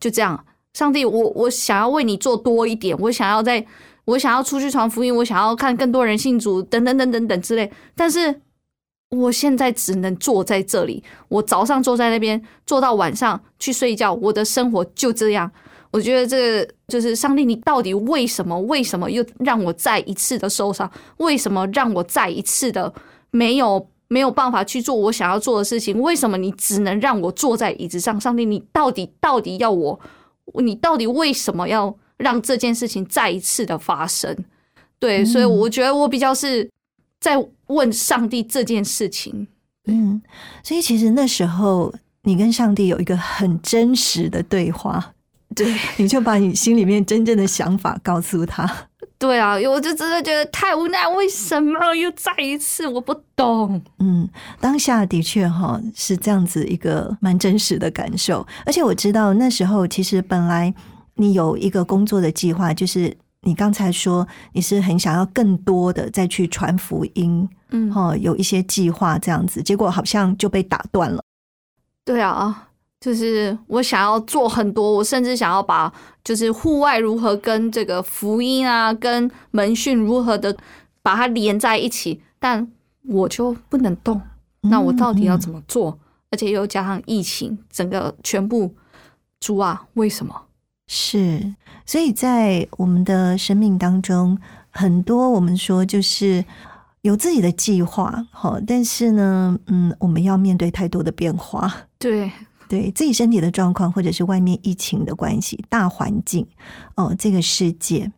[0.00, 0.44] 就这样。
[0.72, 3.64] 上帝，我我想要为你做多一点，我想要在，
[4.06, 7.70] 我想要出去传福音，我想要看更多人信主，等等等等等之类。
[7.94, 8.40] 但是。
[9.16, 15.50] 我现在只能坐在这里，我早上坐在那边，坐到晚上去睡觉，我的生活就这样。
[15.90, 18.58] 我觉得这个就是上帝，你到底为什么？
[18.62, 20.90] 为什么又让我再一次的受伤？
[21.18, 22.92] 为什么让我再一次的
[23.30, 26.00] 没有没有办法去做我想要做的事情？
[26.00, 28.20] 为什么你只能让我坐在椅子上？
[28.20, 30.00] 上帝，你到底到底要我？
[30.62, 34.36] 你到底为什么要让这件事情再一次的发生？
[34.98, 36.68] 对，所以我觉得我比较是。
[37.20, 39.46] 在问上帝这件事情，
[39.86, 40.20] 嗯，
[40.62, 45.12] 所以其实那时候你跟上帝有一个很真实的对话，
[45.54, 48.70] 对，你就把你心里面真正的想法告诉他。
[49.18, 52.86] 对啊，我就真的觉得太无奈，为什么又再一次？
[52.86, 53.80] 我不懂。
[53.98, 54.28] 嗯，
[54.60, 60.74] 当下的确哈是这样子一个蛮真实的感受，而且我知道那时候其实本来
[61.14, 63.16] 你有一个工作的计划，就是。
[63.44, 71.22] 你刚才说你是很想要更多的再去传福音，嗯，哦，有一些计划这样子，结果好像就被打断了。
[72.04, 72.68] 对啊，
[73.00, 80.56] 就是我想要做很多，我甚至想要把就是户外如何跟这个福音啊，跟门训如何的
[81.02, 82.66] 把它连在一起，但
[83.02, 84.20] 我就不能动。
[84.62, 85.98] 那我到底要怎么做？
[86.30, 88.74] 而且又加上疫情，整个全部
[89.38, 90.34] 猪啊，为什么？
[90.86, 91.54] 是，
[91.86, 94.38] 所以在我们的生命当中，
[94.70, 96.44] 很多我们说就是
[97.02, 102.30] 有自己的计划，好，但是呢，嗯，我们要面对太多的变化，对，
[102.68, 106.46] 对自己身体的状况，或者是外面疫情的关系，大环境，
[106.96, 108.12] 哦，这个世界，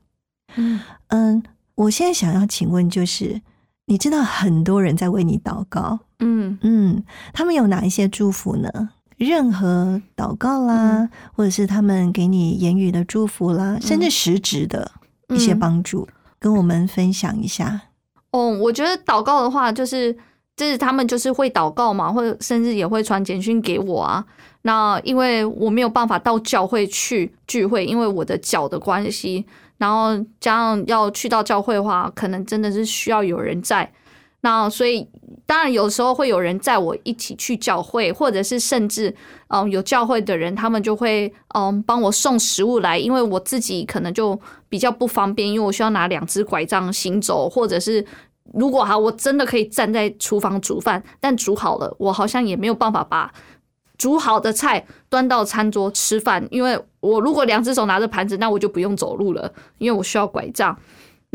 [0.56, 0.80] 嗯。
[1.08, 1.42] 嗯，
[1.76, 3.40] 我现在想要请问，就是
[3.86, 6.58] 你知道很多人在为你祷告，嗯。
[6.62, 8.90] 嗯，他们有哪一些祝福呢？
[9.16, 14.90] 任何祷告啦，或者是他们给你言语的祝福啦，甚至实质的
[15.28, 16.06] 一些帮助，
[16.38, 17.80] 跟我们分享一下。
[18.32, 20.14] 哦，我觉得祷告的话，就是
[20.54, 24.24] 就是他们就是会祷告嘛，或者甚至也会传简讯给我啊。
[24.62, 29.46] 那因为我没有办法到教会去聚会，因为我的脚的关系，
[29.78, 33.90] 然后加上要去到教会的话，可能真的是需要有人在。
[34.42, 35.08] 那所以，
[35.44, 39.12] 当然有时候会有人载我一起去教会，或者是甚至，
[39.48, 48.04] 嗯，有教会的人，他们就会嗯帮我送食物来，因为我自己可能就比较不方便，因为我需要拿两只拐杖行走，或者是
[48.52, 53.32] 如果哈我真的可以站在厨房煮饭，但煮好了，我好像也没有办法把
[53.98, 60.78] 煮好的菜端到餐桌吃饭，因为我如果两只手拿着盘子，那我就不用走路了，因为我需要拐杖。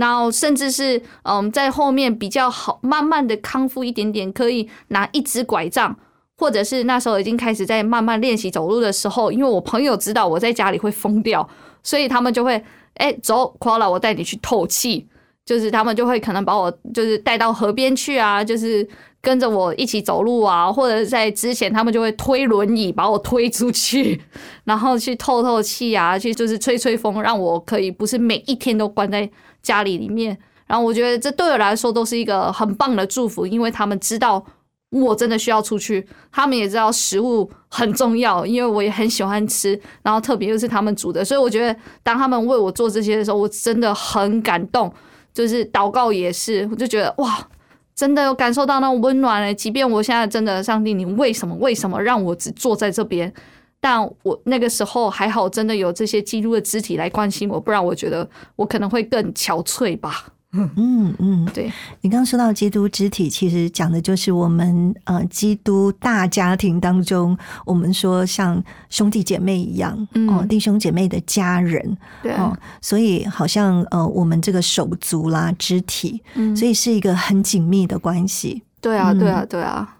[0.01, 5.95] 然后甚至是嗯，在后面比较好，慢慢的康复一点点，可以拿一只拐杖，
[6.39, 11.47] 或者是那时候已经开始在慢慢练习走路的时候，因为我朋友知道我在家里会疯掉，
[11.83, 12.59] 所以他们就会
[12.95, 15.07] 哎走，夸了我带你去透气，
[15.45, 18.87] 就是他们就会可能把我就是带到河边去啊，就是
[19.21, 24.19] 跟着我一起走路啊，或者在之前他们就会推轮椅把我推出去，
[24.63, 29.29] 然后去透透气啊，去就是吹吹风，让我可以不是每一天都关在。
[29.61, 34.43] 家里里面，然后我觉得这对我来说都是一个很棒的祝福，因为他们知道
[34.89, 44.93] 我真的需要出去，他们也知道食物很重要，因为我也很喜欢吃，然后特别又是他们煮的，所以我觉得当他们为我做这些的时候，我真的很感动。
[45.33, 47.47] 就是祷告也是，我就觉得哇，
[47.95, 49.55] 真的有感受到那种温暖嘞。
[49.55, 53.33] 即便我现在真的，上帝，你为什么为什么让我只坐在这边？
[53.81, 60.27] 但我那个时候还好，真的有这些基督的肢体来关心我，不然我觉得我可能会更憔悴吧。
[60.53, 69.97] 嗯嗯，对你刚刚说到基督肢体，其实讲的就是我们呃基督大家庭当中，我们说像兄弟姐妹一样
[70.29, 76.21] 哦，弟兄姐妹的家人，对哦，所以好像呃我们这个手足啦肢体，
[76.53, 78.61] 所以是一个很紧密的关系。
[78.81, 79.97] 对啊，对啊，对啊。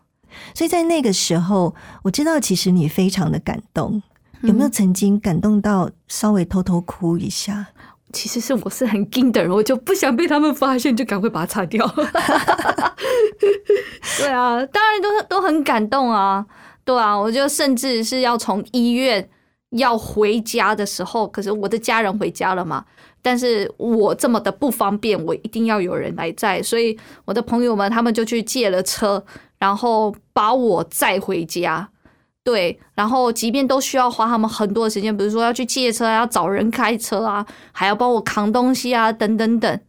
[0.54, 4.02] 所以在那个时候，我知道其实你非常的感动，
[4.41, 7.67] 有没有曾经感动到稍微偷偷哭一下？
[8.13, 11.88] 其实是我是很惊的人，我就不想被他们发现，就赶快把它擦掉。
[14.20, 16.46] 对啊，当然都都很感动啊，
[16.84, 19.30] 对啊，我就甚至是要从医院
[19.70, 22.84] 要回家的时候，可是我的家人回家了嘛，
[23.22, 29.24] 但是我这么的不方便，我一定要有人来载，所以我的朋友们他们就去借了车。
[29.62, 31.88] 然后把我载回家，
[32.43, 39.80] 对，然后即便都需要花他们很多的时间，比如说要去借车，要找人开车啊，还要帮我扛东西啊，等等等，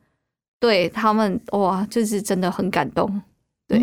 [0.61, 3.23] 对他们哇，就是真的很感动，
[3.67, 3.81] 对。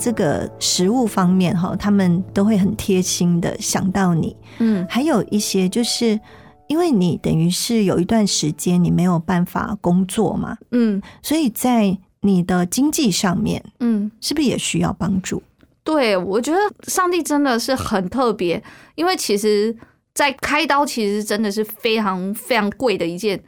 [0.00, 4.34] 这个食物方面哈，他们都会很贴心的想到你。
[4.58, 6.18] 嗯，还有一些就是
[6.66, 15.42] 因为你等于是有一段时间你没有办法工作嘛，嗯，所以在你的经济上面，嗯，是不是也需要帮助？
[15.82, 16.58] 对，我觉得
[16.88, 18.62] 上帝真的是很特别，
[18.94, 19.74] 因为其实，
[20.14, 23.42] 在开刀其实真的是非常非常贵的一件，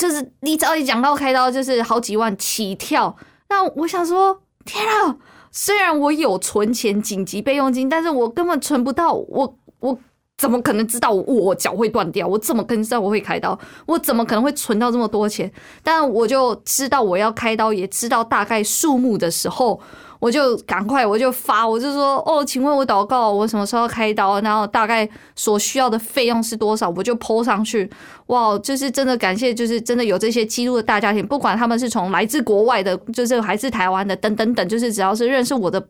[0.00, 3.14] 就是你只要一讲到开刀，就是好几万起跳。
[3.48, 5.16] 那我想说，天啊！
[5.50, 9.12] 虽然我有存钱紧急备用金，但是我根本存不到。
[9.12, 9.98] 我我
[10.36, 12.26] 怎么可能知道我脚会断掉？
[12.26, 13.58] 我怎么可能知道我会开刀？
[13.86, 15.50] 我怎么可能会存到这么多钱？
[15.82, 19.80] 但我就知道我要开刀，也知道大概数目的时候。
[20.20, 24.40] 我就赶快，我就发，我就说哦，请问我祷告，我什么时候开刀？
[24.40, 26.88] 然后大概所需要的费用是多少？
[26.90, 27.88] 我就抛上去。
[28.26, 35.80] 哇，就是真的感谢，就是真的有这些基督的大家庭，不管他们是从来自国外的，就是还是台湾的，等等等，就是只要是认识我的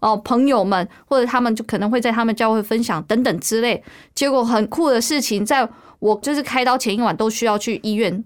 [0.00, 3.82] 哦朋友们，或者他们就可能会在他们教会分享等等之类。
[4.14, 5.68] 结果很酷的事情，在
[6.00, 8.24] 我就是开刀前一晚都需要去医院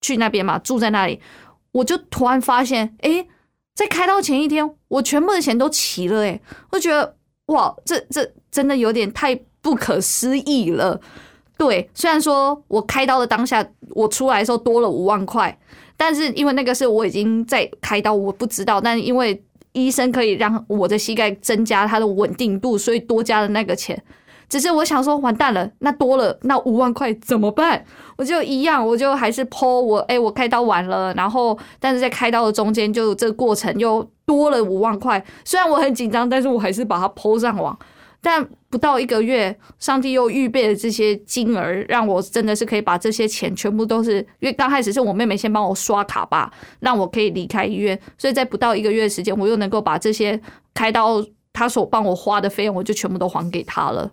[0.00, 1.20] 去那边嘛，住在那里，
[1.72, 3.26] 我就突然发现，哎。
[3.74, 7.16] 在开刀前一天，我全部的钱都齐了，诶，我觉得
[7.46, 11.00] 哇，这这真的有点太不可思议了。
[11.58, 15.56] 对，虽然说我开刀的当下，我出来的时候多了五万块，
[15.96, 24.00] 但是因为那个是我已经在开刀，我不知道，但因为医生可以让我的膝盖增加它的稳定度，所以多加了那个钱。
[24.54, 27.84] 只是我想说，完蛋了，那多了那五万块怎么办？
[28.16, 35.20] 我就一样，我就还是剖我，哎，我开刀完了，然后但是在开刀的中间，就这个过程又多了五万块。
[35.44, 37.76] 虽然我很紧张，但是我还是把它剖上网。
[38.22, 50.40] 但不到一个月，上帝又预备了这些金额，让我真的是可以把这些钱全部都是，因为刚开始是我妹妹先帮我刷卡吧，让我可以离开医院，所以在不到一个月时间，我又能够把这些
[50.72, 51.20] 开刀
[51.52, 54.08] 他所帮我花的费用，我就全部都还给他了。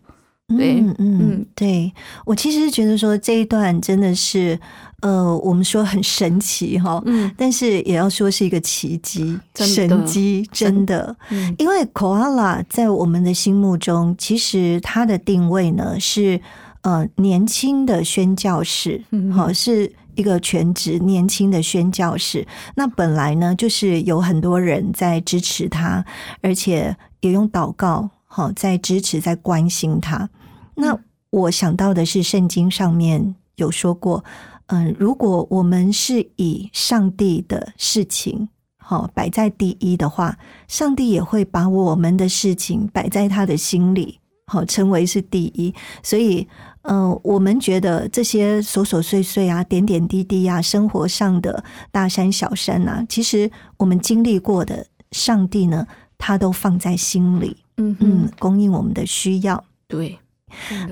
[0.58, 1.92] 对，嗯嗯，对
[2.26, 4.60] 我其实觉得说这一段真的是，
[5.02, 11.54] 呃，我们说很神奇哈，嗯，但是也要说是一个奇迹，真神机，真的，嗯。
[11.58, 16.40] 因为 koala 在我们的心目中，其实它的定位呢是
[16.82, 19.32] 呃年轻的宣教士，嗯。
[19.32, 22.46] 好、是一个全职年轻的宣教士。
[22.76, 26.04] 那本来呢，就是有很多人在支持他，
[26.42, 30.30] 而且也用祷告好、在支持、在关心他。
[30.76, 30.98] 那
[31.30, 34.24] 我想到的是，圣经上面有说过，
[34.68, 45.74] 嗯，如果我们是以上帝的事情好、摆在第一的话，上帝也会把我们的事情摆在他的心里，好、成为是第一。
[46.04, 46.46] 所以，
[46.82, 59.64] 嗯、我们觉得这些琐琐碎碎啊、点点滴滴啊，生活上的大山小山啊，其实我们经历过的，上帝呢，他都放在心里，嗯嗯嗯，，供应我们的需要。
[59.88, 60.18] 对，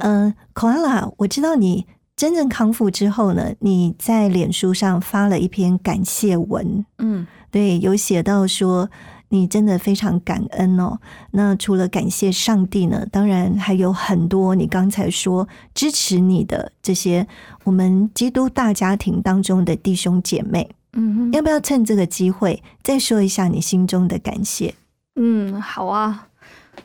[0.02, 1.86] 嗯 a l a 我知道你
[2.16, 7.26] 真正康复之后呢，你在脸书上发了一篇感谢文，嗯。
[7.52, 8.92] 对，有写到说
[9.30, 11.00] 你真的非常感恩哦。
[11.32, 17.28] 那除了感谢上帝呢，当然还有很多你刚才说支持你的这些
[17.64, 24.76] 我们基督大家庭当中的弟兄姐妹，嗯要不要趁这个机会再说一下你心中的感谢？
[25.16, 26.28] 嗯，好啊，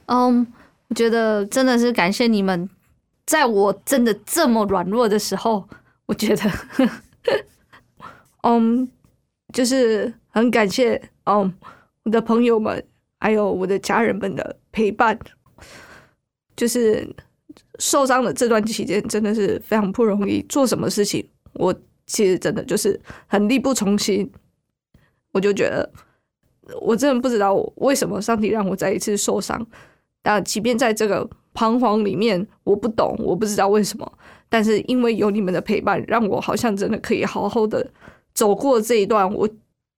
[0.06, 0.46] 嗯，我
[0.94, 2.68] 觉得真的是感谢你们，
[3.26, 5.68] 在我真的这么软弱的时候，
[6.06, 6.50] 我觉得，
[8.42, 8.88] 嗯，
[9.52, 11.52] 就是很感谢，嗯，
[12.04, 12.82] 我的朋友们，
[13.18, 15.18] 还有我的家人们的陪伴，
[16.56, 17.06] 就是
[17.78, 21.74] 受伤的这段期间，真的是非常不容易，做什么事情，我
[22.06, 24.30] 其实真的就是很力不从心，
[25.32, 25.90] 我就觉得。
[26.80, 29.66] 我真的不知道为什么上帝让我再一次受伤。
[30.24, 34.12] 但即便在这个彷徨里面，我不懂，我不知道为什么。
[34.48, 37.86] 但是因为有你们的陪伴，让我好像真的可以好好的
[38.32, 39.46] 走过这一段我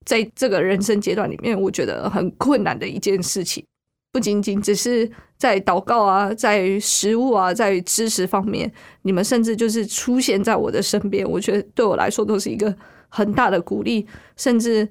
[0.03, 3.63] 在这个人生阶段里面，我觉得很困难的一件事情。
[4.11, 8.71] 不仅仅只是在祷告啊，在食物啊，在知识方面，
[9.03, 12.75] 你们甚至就是出现在我的身边，我觉得对我来说都是一个
[13.09, 14.87] 很大的鼓励，甚至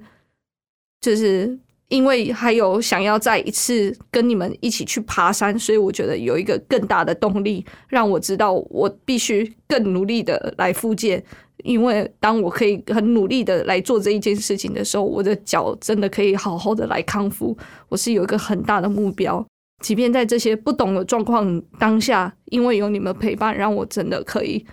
[1.01, 1.57] 就是
[1.89, 11.23] 因为还有想要再一次跟你们一起去爬山，所以我觉得有一个更大的动力，让我知道我必须更努力的来复健。
[11.63, 17.57] 因为当我可以很努力的来做这一件事情的时候，我的脚真的可以好好的来康复。
[17.89, 19.43] 我是有一个很大的目标，
[19.83, 24.63] 即便在这些不懂的状况当下，因为有你们陪伴，让我真的可以，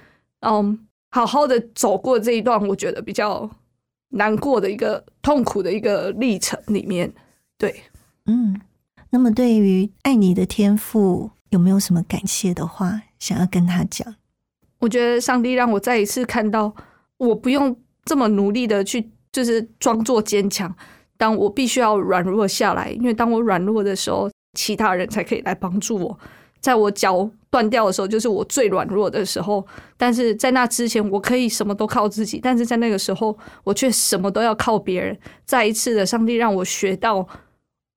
[0.46, 0.78] 嗯，
[1.10, 3.50] 好好的走过这一段，我觉得比较
[4.10, 7.12] 难过的一个痛苦的一个历程里面。
[7.58, 7.82] 对，
[8.26, 8.60] 嗯，
[9.10, 14.16] 那么对于爱你的天赋，有没有什么感谢的话想要跟他讲？
[14.80, 16.74] 我觉得上帝让我再一次看到，
[17.16, 20.74] 我不用这么努力的去，就是装作坚强。
[21.16, 26.18] 当我必须要软弱下来，因为当我软弱的时候，其他人才可以来帮助我。
[26.60, 29.64] 在我脚断掉的时候，就是我最软弱的时候。
[29.96, 35.16] 但是在那之前，我可以什么都靠自己；但是在那个时候，我却什么都要靠别人。
[35.44, 37.24] 再一次的，上帝让我学到，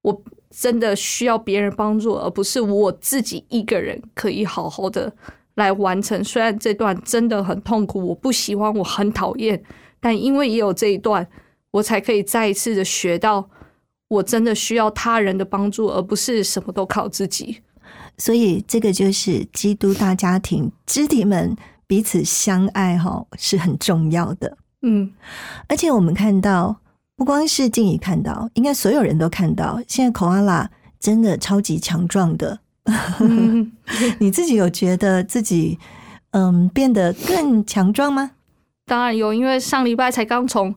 [0.04, 5.12] 我真的需要别人帮助，而不是我自己一个人可以好好的
[5.56, 6.24] 来完成。
[6.24, 9.64] 虽然这段真的很痛苦，我不喜欢，我很讨厌，
[10.00, 11.28] 但因为也有这一段，
[11.72, 13.50] 我才可以再一次的学到，
[14.08, 17.62] 我真的需要他人的帮助，而不是什么都靠自己。
[18.18, 21.56] 所以这个就是基督大家庭肢体们
[21.86, 24.58] 彼此相爱哈，是很重要的。
[24.82, 25.12] 嗯，
[25.68, 26.78] 而且我们看到，
[27.16, 30.68] 不光是静怡看到，应该所有人都看到，现在 koala
[31.00, 32.60] 真的超级强壮的。
[33.20, 33.72] 嗯
[34.20, 35.78] 你自己有觉得自己
[36.32, 38.32] 嗯变得更强壮吗？
[38.86, 40.74] 当然有，因为上礼拜才刚从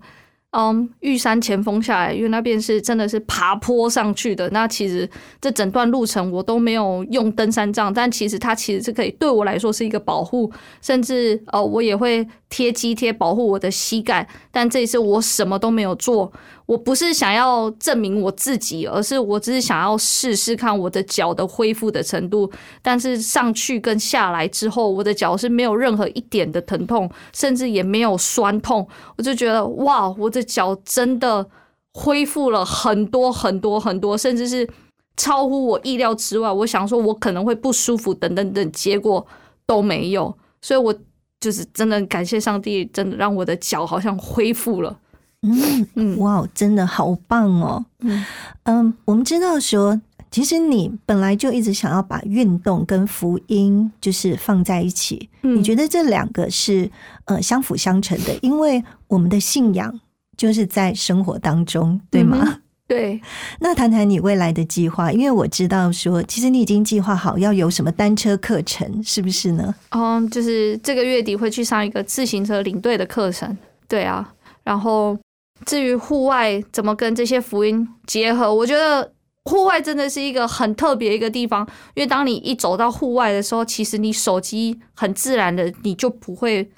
[0.52, 4.50] 嗯，玉山前锋下来，因为那边是真的是爬坡上去的。
[4.50, 5.08] 那其实
[5.40, 10.50] 这整段路程我都没有用登山杖，但其实它其实是可以对我来说是一个保护，
[10.82, 14.26] 甚至呃我也会贴肌贴保护我的膝盖。
[14.50, 16.32] 但这一次我什么都没有做。
[16.70, 22.48] 我不是想要证明我自己，而是我只是想要试试看我的脚的恢复的程度。
[22.80, 28.86] 但是上去跟下来之后，我的脚是没有任何一点的疼痛，甚至也没有酸痛。
[29.18, 31.44] 我就觉得哇，我的脚真的
[31.92, 34.68] 恢复了很多很多很多，甚至是
[35.16, 36.52] 超乎我意料之外。
[36.52, 39.26] 我想说我可能会不舒服等等等，结果
[39.66, 40.32] 都没有。
[40.62, 40.94] 所以我
[41.40, 44.96] 就是真的感谢上帝，真的让我的脚好像恢复了。
[45.42, 47.82] 嗯嗯，哇，真的好棒哦！
[48.00, 48.24] 嗯
[48.64, 49.98] 嗯，我们知道说，
[50.30, 55.30] 其实你本来就一直想要把运动跟福音就是放在一起。
[55.40, 56.90] 你觉得这两个是
[57.24, 58.38] 呃相辅相成的？
[58.42, 59.98] 因为我们的信仰
[60.36, 62.58] 就是在生活当中，对吗？
[62.86, 63.18] 对。
[63.60, 69.74] 那谈谈你未来的计划，因为我知道说，其实你已经计划好要有什么单车课程，是不是呢？
[69.88, 73.56] 嗯，就是这个月底会去上一个自行车领队的课程。
[73.88, 74.30] 对啊，
[74.62, 75.18] 然后。
[75.66, 79.12] 至于户外怎么跟这些福音结合，我觉得
[79.44, 86.70] 户外真的是一个很特别一个地方，因为当你一走到户外的时候，其实你手机很自然的你就不会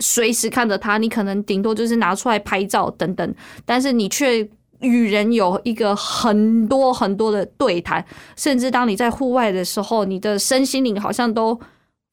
[0.00, 4.48] 随时看着它，你可能顶多就是拿出来拍照等等，但是你却
[4.80, 8.04] 与人有一个很多很多的对谈，
[8.36, 11.58] 甚至当你在户外的时候，你的身心灵好像都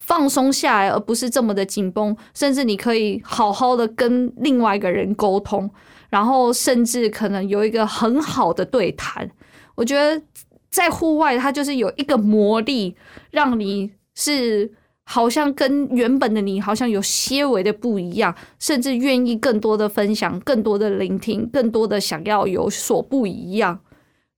[0.03, 5.69] 放松下来，而不是这么的紧绷，甚至你可以好好的跟另外一个人沟通。
[6.09, 9.29] 然后甚至可能有一个很好的对谈，
[9.75, 10.21] 我觉得
[10.69, 12.95] 在户外它就是有一个魔力，
[13.31, 14.71] 让你是
[15.03, 23.79] 好像跟原本的你好像有些微的不一样，甚至愿意更多的分享、更多的聆听、更多的想要有所不一样。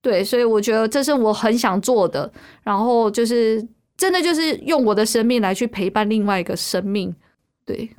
[0.02, 2.32] 对，所以我觉得这是我很想做的。
[2.64, 3.66] 然后就是
[3.98, 7.14] 真的就是用我的生命来去陪伴另外一个生命。
[7.66, 7.90] 对。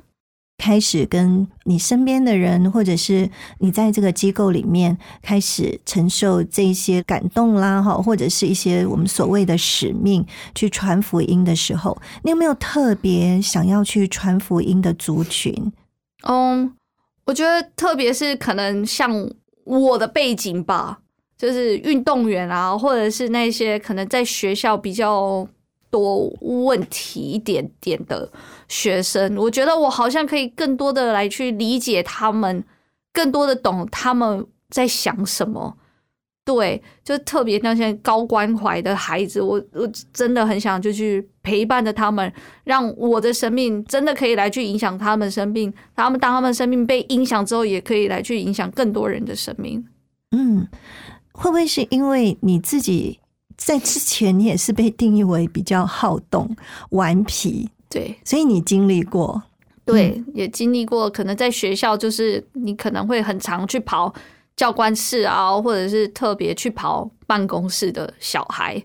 [0.59, 3.27] 开始跟你身边的人，或者是
[3.59, 15.71] 你在这个机构里面开始承受这些感动啦，哈，或者是一些我们所谓的使命，去传福音的时候，你有没有特别想要去传福音的族群？
[16.27, 16.71] 嗯，
[17.25, 19.09] 我觉得特别是可能像
[19.63, 20.99] 我的背景吧，
[21.37, 25.47] 就是运动员啊，或者是那些可能在学校比较。
[25.91, 28.31] 多问题一点点的
[28.69, 32.63] 学生，我觉得我好像可以更多的来去理解他们，
[33.11, 35.75] 更多的懂他们在想什么。
[36.45, 42.31] 对，就特别那些高关怀的孩子，我我真的很想就去陪伴着他们，
[42.63, 45.71] 让我的生命真的可以来去影响他们生命。
[45.95, 49.85] 他们当他们生命被影响之后，也可以来去影响更多人的生命。
[50.31, 50.67] 嗯，
[51.33, 53.19] 会不会是因为你自己？
[53.57, 56.55] 在之前，你也是被定义为比较好动、
[56.91, 59.41] 顽皮，对，所以你经历过，
[59.83, 61.09] 对，也经历过。
[61.09, 64.13] 可能在学校，就是你可能会很常去跑
[64.55, 68.81] 教官室啊，或者是特别去跑办公室的小孩。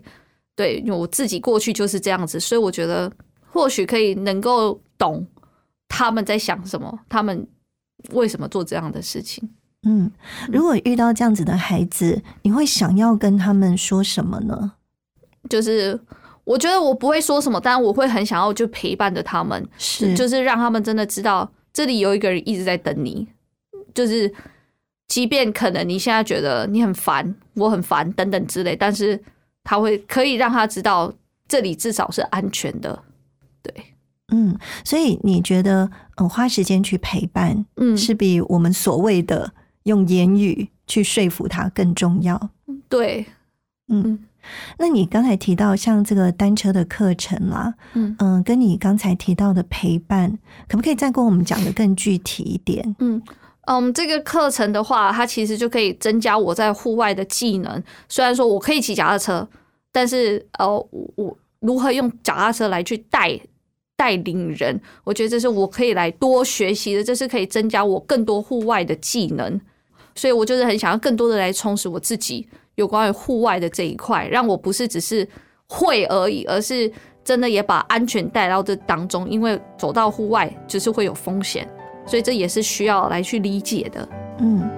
[0.55, 3.11] 对，我自己过去就是这样子，所以我觉得
[3.51, 5.27] 或许可以能够懂
[5.87, 7.47] 他们在想什么，他们
[8.11, 9.47] 为什么做这样的事情。
[9.83, 10.09] 嗯，
[10.51, 14.71] 如果遇到这样子的孩子，你会想要跟他们说什么呢？
[15.47, 15.99] 就是
[16.45, 23.27] 我觉得我不会说什么，但我会很想要就陪伴着他们，是就是让他们真的知道这里有一个人一直在等你。
[23.93, 24.33] 就是
[25.07, 29.21] 即便可能你现在觉得你很烦，我很烦等等之类，但是
[29.63, 31.13] 他会可以让他知道
[31.47, 33.03] 这里至少是安全的。
[33.61, 33.73] 对，
[34.31, 39.51] 嗯，所以你觉得嗯花时间去陪伴，嗯，是比我们所谓的。
[39.85, 42.49] 用言语去说服他更重要。
[42.89, 43.23] 对，
[43.87, 44.17] 嗯，
[44.77, 50.37] 那你刚才提到像这个单车的课程啦，嗯嗯，跟你刚才提到的陪伴，
[50.67, 52.95] 可不可以再跟我们讲的更具体一点？
[52.99, 53.21] 嗯
[53.67, 57.83] 嗯，这个课程的话，它其实就可以增加我在户外的技能。
[58.07, 59.47] 虽然说我可以骑脚踏车，
[59.91, 60.67] 但是呃，
[61.15, 63.39] 我如何用脚踏车来去带
[63.97, 69.59] 带领人，我觉得这是我可以来多学习的，这是可以增加我更多户外的技能。
[70.13, 75.27] 所以我就是很想要更多的来充实我自己有关于户外的这一块，让我不是只是
[75.67, 76.91] 会而已，而是
[77.23, 79.29] 真的也把安全带到这当中。
[79.29, 81.67] 因为走到户外就是会有风险，
[82.05, 84.07] 所以这也是需要来去理解的。
[84.39, 84.69] 嗯。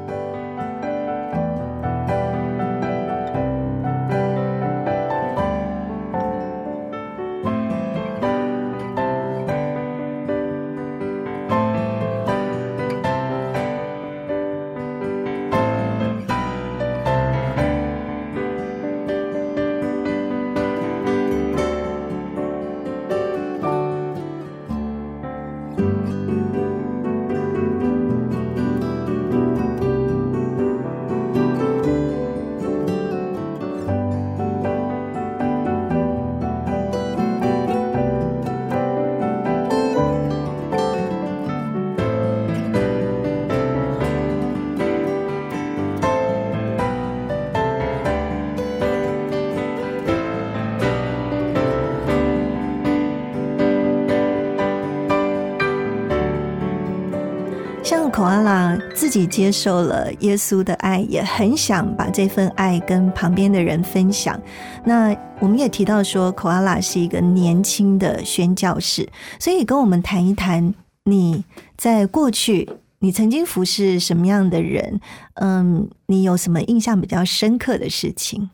[59.18, 64.40] 己接受了耶稣的爱，也很想把这份爱跟旁边的人分享。
[64.84, 69.08] 那我们也提到说，口阿拉是一个年轻的宣教士，
[69.40, 70.74] 所以跟我们谈一谈
[71.06, 71.44] 你
[71.76, 75.00] 在过去你曾经服侍什么样的人？
[75.36, 78.50] 嗯，你有什么印象比较深刻的事情？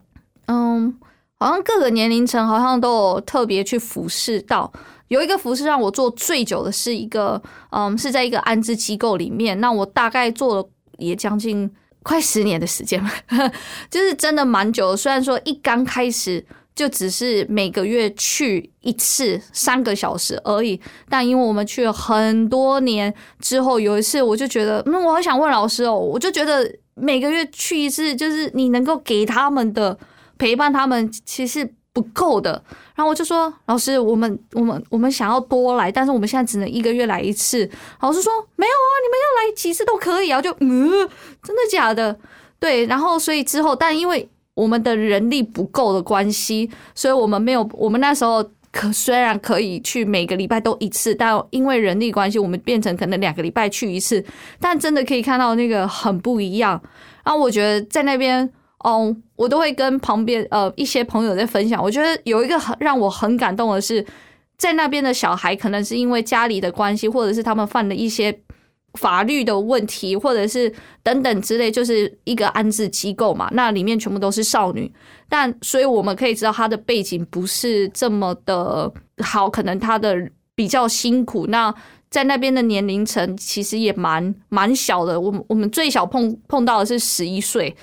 [0.46, 0.94] 嗯，
[1.38, 4.72] 好像各个年龄层好像都有特别去服侍到。
[5.08, 7.40] 有一个服饰让我做最久的是一个，
[7.70, 9.60] 嗯，是在一个安置机构里面。
[9.60, 11.70] 那我大概做了也将近
[12.02, 13.02] 快十年的时间，
[13.90, 14.96] 就是真的蛮久的。
[14.96, 16.44] 虽然说一刚开始
[16.74, 29.98] 就只是每个月去一次三个小时而已，但因为我们去了很多年之后，有一次我就觉得，嗯，我好想问老师哦，我就觉得每个月去一次，就是你能够给他们的
[30.38, 31.74] 陪伴，他们其实。
[31.94, 32.60] 不够的，
[32.96, 37.70] 然后我就说：“老师，我们我们我们想要多来，但是我们现在只能一个月来一次。”
[38.02, 40.90] 老师说：“没有啊，你们要来几次都可以啊。”就嗯，
[41.40, 42.18] 真的假的？
[42.58, 47.68] 对，然后所以之后，但因为我们的人力不够的关系，所以我们没有。
[47.74, 54.24] 我们那时候可虽然可以去每个礼拜都一次，但因为人力关系，我们变成可能两个礼拜去一次。
[54.58, 56.82] 但真的可以看到那个很不一样。
[57.22, 58.52] 然后我觉得在那边。
[58.84, 61.82] 哦，我都会跟旁边呃一些朋友在分享。
[61.82, 64.04] 我觉得有一个很让我很感动的是，
[64.58, 68.38] 在那边的小孩可能是因为家里的关系，或者是他们犯了一些
[68.92, 70.70] 法律的问题，或者是
[71.02, 73.48] 等等之类，就是一个安置机构嘛。
[73.52, 74.92] 那里面全部都是少女，
[75.30, 80.14] 但所以我们可以知道她的背景不是这么的好，可能她的
[80.54, 81.46] 比较辛苦。
[81.46, 81.74] 那
[82.10, 87.74] 在那边的年龄层其实也蛮蛮小的，我们我们最小碰碰到的是十一岁。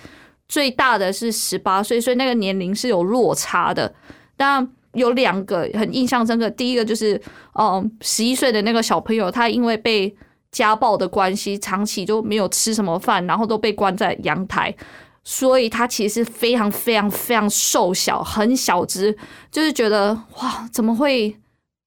[0.52, 3.94] 最大的是十八岁，所以那个年龄是有落差的。
[4.36, 7.20] 但有两个很印象深刻，第一个就是，
[7.58, 10.14] 嗯，十一岁的那个小朋友，他因为被
[10.52, 14.76] 家暴的关系，长期就没有吃什么饭，然后都被关在阳台，
[15.24, 19.18] 所以他其实非常非常非常瘦小，很小只，
[19.50, 21.34] 就是觉得哇，怎么会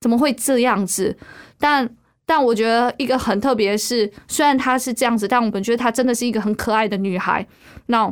[0.01, 1.15] 怎么会这样子？
[1.59, 1.87] 但
[2.25, 7.47] 但我觉得一个很特别的是，虽然她是这样子，但我们觉得她真的是一个很可爱的女孩。
[7.87, 8.11] 那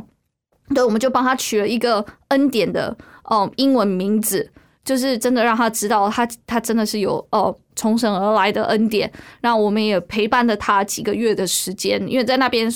[0.73, 2.95] 对，我们就帮他取了一个恩典的
[3.25, 4.49] 哦英文名字，
[4.85, 9.11] 就是真的让他知道他他真的是有哦从神而来的恩典。
[9.41, 12.71] 那我们也陪伴了他几个月的时间，因为在那边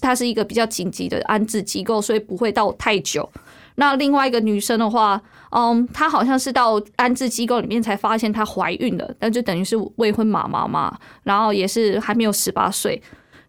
[0.00, 3.30] 他是一个比较紧急的安置机构，所以不会到太久。
[3.76, 13.00] 那另外一个女生的话，嗯，她好像是到安置机构里面才发现她怀孕了，那就等于是未婚妈妈嘛，然后也是还没有十八岁，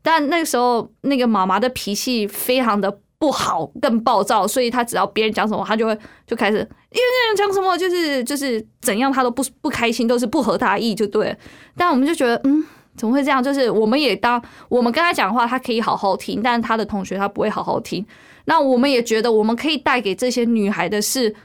[0.03, 2.99] 但那个时候那个妈妈的脾气非常的。
[3.19, 11.37] 不好，更暴躁，所以他只要别人讲什么，他就会就开始，因为讲什么，就是就是怎样，他都不不开心，都是不合他意，就对。
[11.75, 12.63] 但我们就觉得，嗯，
[12.95, 13.43] 怎么会这样？
[13.43, 18.05] 就是我们也当我们跟他讲话，他可以好好听，但他的同学他不会好好听。
[18.45, 21.35] 那我们也觉得，我们可以带给这些女孩的是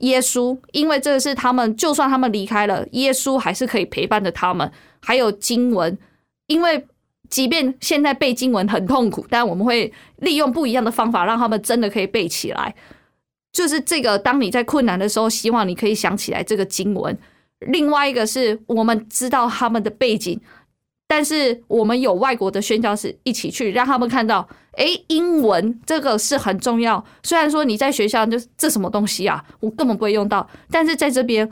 [0.00, 4.70] 耶稣，因为这是他们，就算他们离开了，耶稣还是可以陪伴着他们。
[5.00, 5.96] 还有经文，
[6.46, 6.86] 因为。
[7.30, 12.74] 即便现在背经文很痛苦，但我们会利用不一样的方法，让他们真的可以背起来。
[13.52, 17.16] 就是这个，当你在困难的时候，希望你可以想起来这个经文。
[17.60, 20.40] 另外一个是我们知道他们的背景，
[21.06, 27.04] 但是我们有外国的宣教士一起去，让他们看到，哎，英文这个是很重要。
[27.22, 31.48] 虽然说你在学校就是这什么东西啊，我根本不会用到，但是在这边。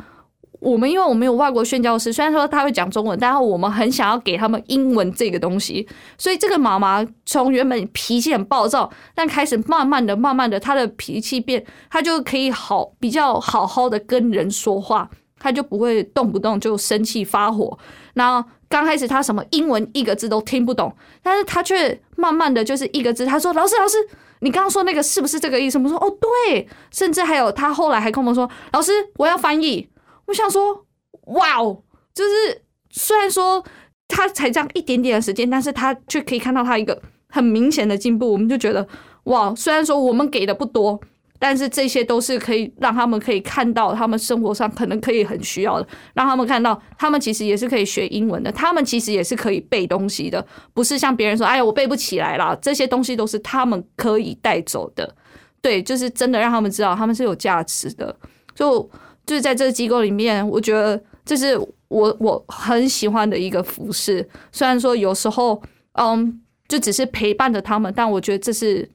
[0.60, 5.86] 我们因为我们有外国宣教师，虽然说他会讲中文，但是我们很想要给他们英文这个东西。
[6.16, 17.78] 所以这个妈妈从原本脾气很暴躁，但开始慢慢的、慢慢的，她的脾气变，她就可以好比较好好的跟人说话，她就不会动不动就生气发火。
[18.14, 20.92] 然后刚开始她什么英文一个字都听不懂，
[21.22, 23.96] 但是她却慢慢的就是一个字，她说：“老师，老师，
[24.40, 26.10] 你刚刚说那个是不是这个意思？”我说：“哦，
[26.48, 29.88] 对。”甚至还有她后来还跟我们说：“老师，我要翻译。”
[30.28, 30.86] 我想说，
[31.28, 31.82] 哇哦，
[32.14, 33.64] 就是虽然说
[34.06, 37.00] 他才这样一点点的时间，但是他却可以看到他一个
[37.30, 38.30] 很明显的进步。
[38.30, 38.86] 我们就觉得，
[39.24, 41.00] 哇，虽然说我们给的不多，
[41.38, 55.16] 但是这些都是可以让他们可以看到，他们生活上可能可以很需要的，让他们看到，他们其实也是可以学英文的，他们其实也是可以背东西的，不是像别人说，哎呀，我背不起来啦，这些东西都是他们可以带走的。
[55.62, 58.14] 对，就是真的让他们知道，他们是有价值的。
[58.54, 58.90] 就。
[59.28, 61.54] 就是在这个机构里面，我觉得这是
[61.88, 64.26] 我我很喜欢的一个服饰。
[64.50, 65.62] 虽然说有时候，
[65.92, 68.90] 嗯，就只是陪伴着他们，但我觉得这是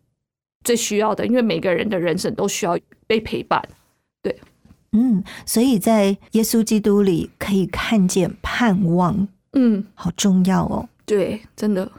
[0.63, 2.75] 最需要的，因为每个人的人生都需要
[3.05, 3.61] 被陪伴。
[4.23, 4.35] 对，
[4.93, 10.89] 嗯，所以在耶稣基督里可以看见盼望，嗯，好重要哦。
[11.05, 11.91] 对，真的，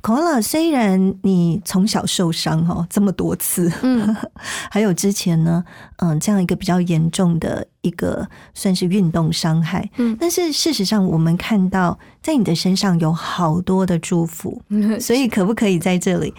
[0.00, 4.14] 孔老，虽然你从小受伤哦这么多次，嗯，
[4.70, 5.64] 还有之前呢，
[5.96, 14.60] 嗯，这样一个比较严重的一个算是运动伤害，嗯但是事实上我们看到在你的身上有好多的祝福，
[15.00, 16.34] 所以可不可以在这里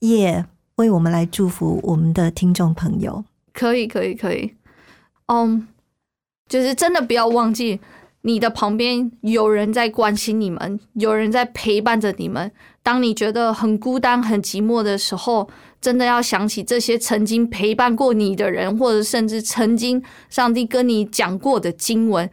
[0.00, 0.44] 也
[0.76, 3.24] 为我们来祝福我们的听众朋友？
[3.52, 4.52] 可以，可以，可以。
[5.26, 5.66] 嗯，
[6.48, 7.80] 就是真的不要忘记，
[8.26, 12.50] 你的旁边有人在关心你们，有人在陪伴着你们。
[12.82, 15.46] 当你觉得很孤单、很寂寞的时候，
[15.78, 22.28] 真的要想起这些曾经陪伴过你的人，或者甚至曾经上帝跟你讲过的经文。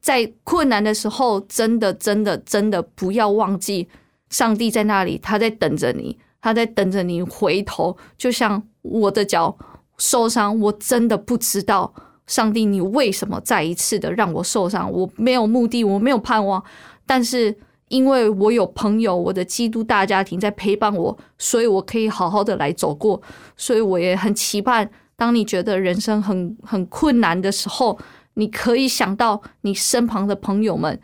[0.00, 3.88] 在困难的时候，真的、真的、真的不要忘记，
[4.30, 7.96] 上帝在那里，他在等着你，他在等着你回头。
[8.18, 9.56] 就像我的脚
[9.96, 11.94] 受伤，我真的不知道
[12.26, 16.62] 上帝你为什么再一次的让我受伤，我没有目的，我没有盼望，
[17.06, 17.56] 但是
[17.88, 23.22] 因为我有朋友，我的基督大家庭在陪伴我，所以我可以好好的来走过，
[23.56, 27.96] 所以我也很期盼，当你觉得人生很很困难的时候，
[28.34, 31.00] 你可以想到你身旁的朋友们，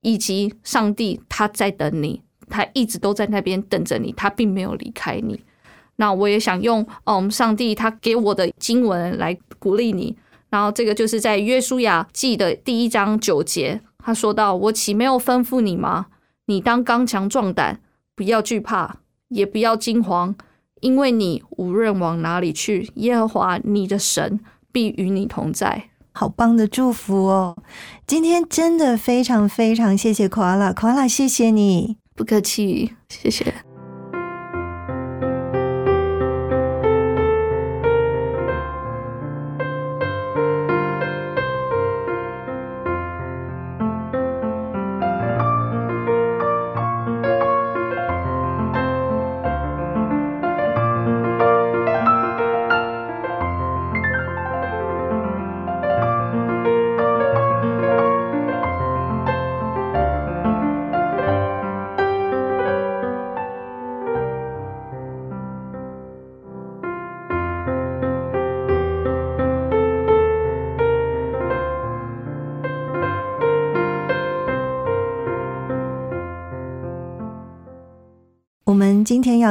[0.00, 5.44] 以及上帝，他在等你，他一直都在那边等着你，他并没有离开你。
[5.96, 10.16] 那我也想用嗯上帝他给我的经文来鼓励你。
[10.52, 16.08] 然后这个就是在约书亚记的第一章九节，他说到：“我岂没有吩咐你吗？
[16.44, 17.80] 你当刚强壮胆，
[18.14, 18.98] 不要惧怕，
[19.28, 20.34] 也不要惊慌，
[20.82, 24.40] 因为你无论往哪里去，耶和华你的神
[24.70, 27.56] 必与你同在。”好棒的祝福哦！
[28.06, 31.96] 今天真的非常非常谢谢 Koala，Koala，谢谢你。
[32.14, 33.71] 不客气，谢谢。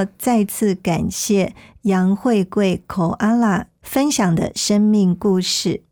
[0.06, 5.84] 再次感谢杨慧贵口阿拉分享的生命故事，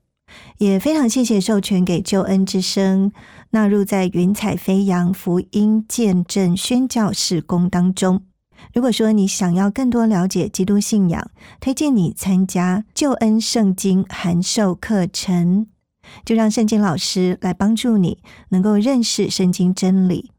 [0.57, 3.11] 也非常谢谢授权给救恩之声
[3.51, 8.23] 纳入在云彩飞扬福音见证宣教事工当中。
[8.73, 15.67] 如果说你想要更多了解基督信仰，推荐你参加救恩圣经函授课程，
[16.25, 20.31] 就让圣经老师来帮助你能够认识圣经真理。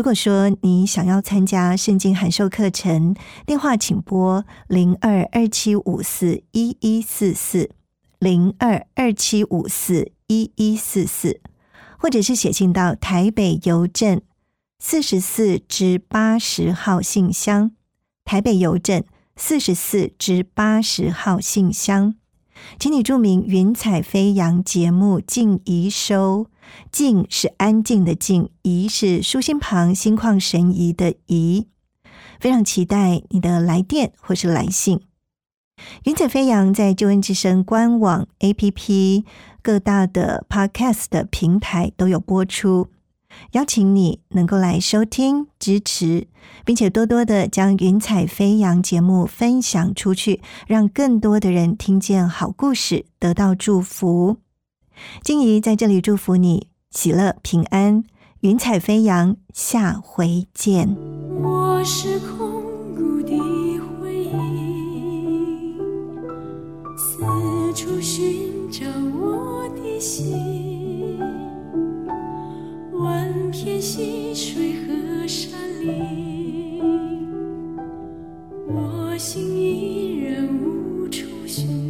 [0.00, 7.68] 如果说你想要参加圣经函授课程，电话请拨零二二七五四一一四四
[8.18, 11.42] 零二二七五四一一四四，
[11.98, 14.22] 或者是写信到台北邮政
[14.78, 17.72] 四十四至八十号信箱，
[18.24, 19.04] 台北邮政
[19.36, 22.14] 四十四至八十号信箱，
[22.78, 26.46] 请你注明“云彩飞扬”节目静怡收。
[26.92, 31.66] 静是安静的静，怡是舒心旁心旷神怡的怡。
[32.38, 35.00] 非常期待你的来电或是来信。
[36.04, 39.24] 云彩飞扬在救恩之声官网、APP、
[39.62, 42.88] 各大的 Podcast 的平台都有播出，
[43.52, 46.28] 邀请你能够来收听、支持，
[46.66, 54.36] 并且多多的将云彩飞扬节目分享出去，让更多的人听见好故事，得到祝福。
[55.22, 58.04] 静怡在这里祝福你喜乐平安，
[58.40, 60.96] 云彩飞扬，下回见。
[61.42, 62.62] 我是空
[62.94, 63.38] 谷的
[64.00, 65.74] 回忆，
[66.96, 67.22] 四
[67.74, 68.86] 处寻找
[69.18, 71.18] 我的心，
[72.92, 76.82] 万片溪水和山林，
[78.68, 81.89] 我心依然无处寻。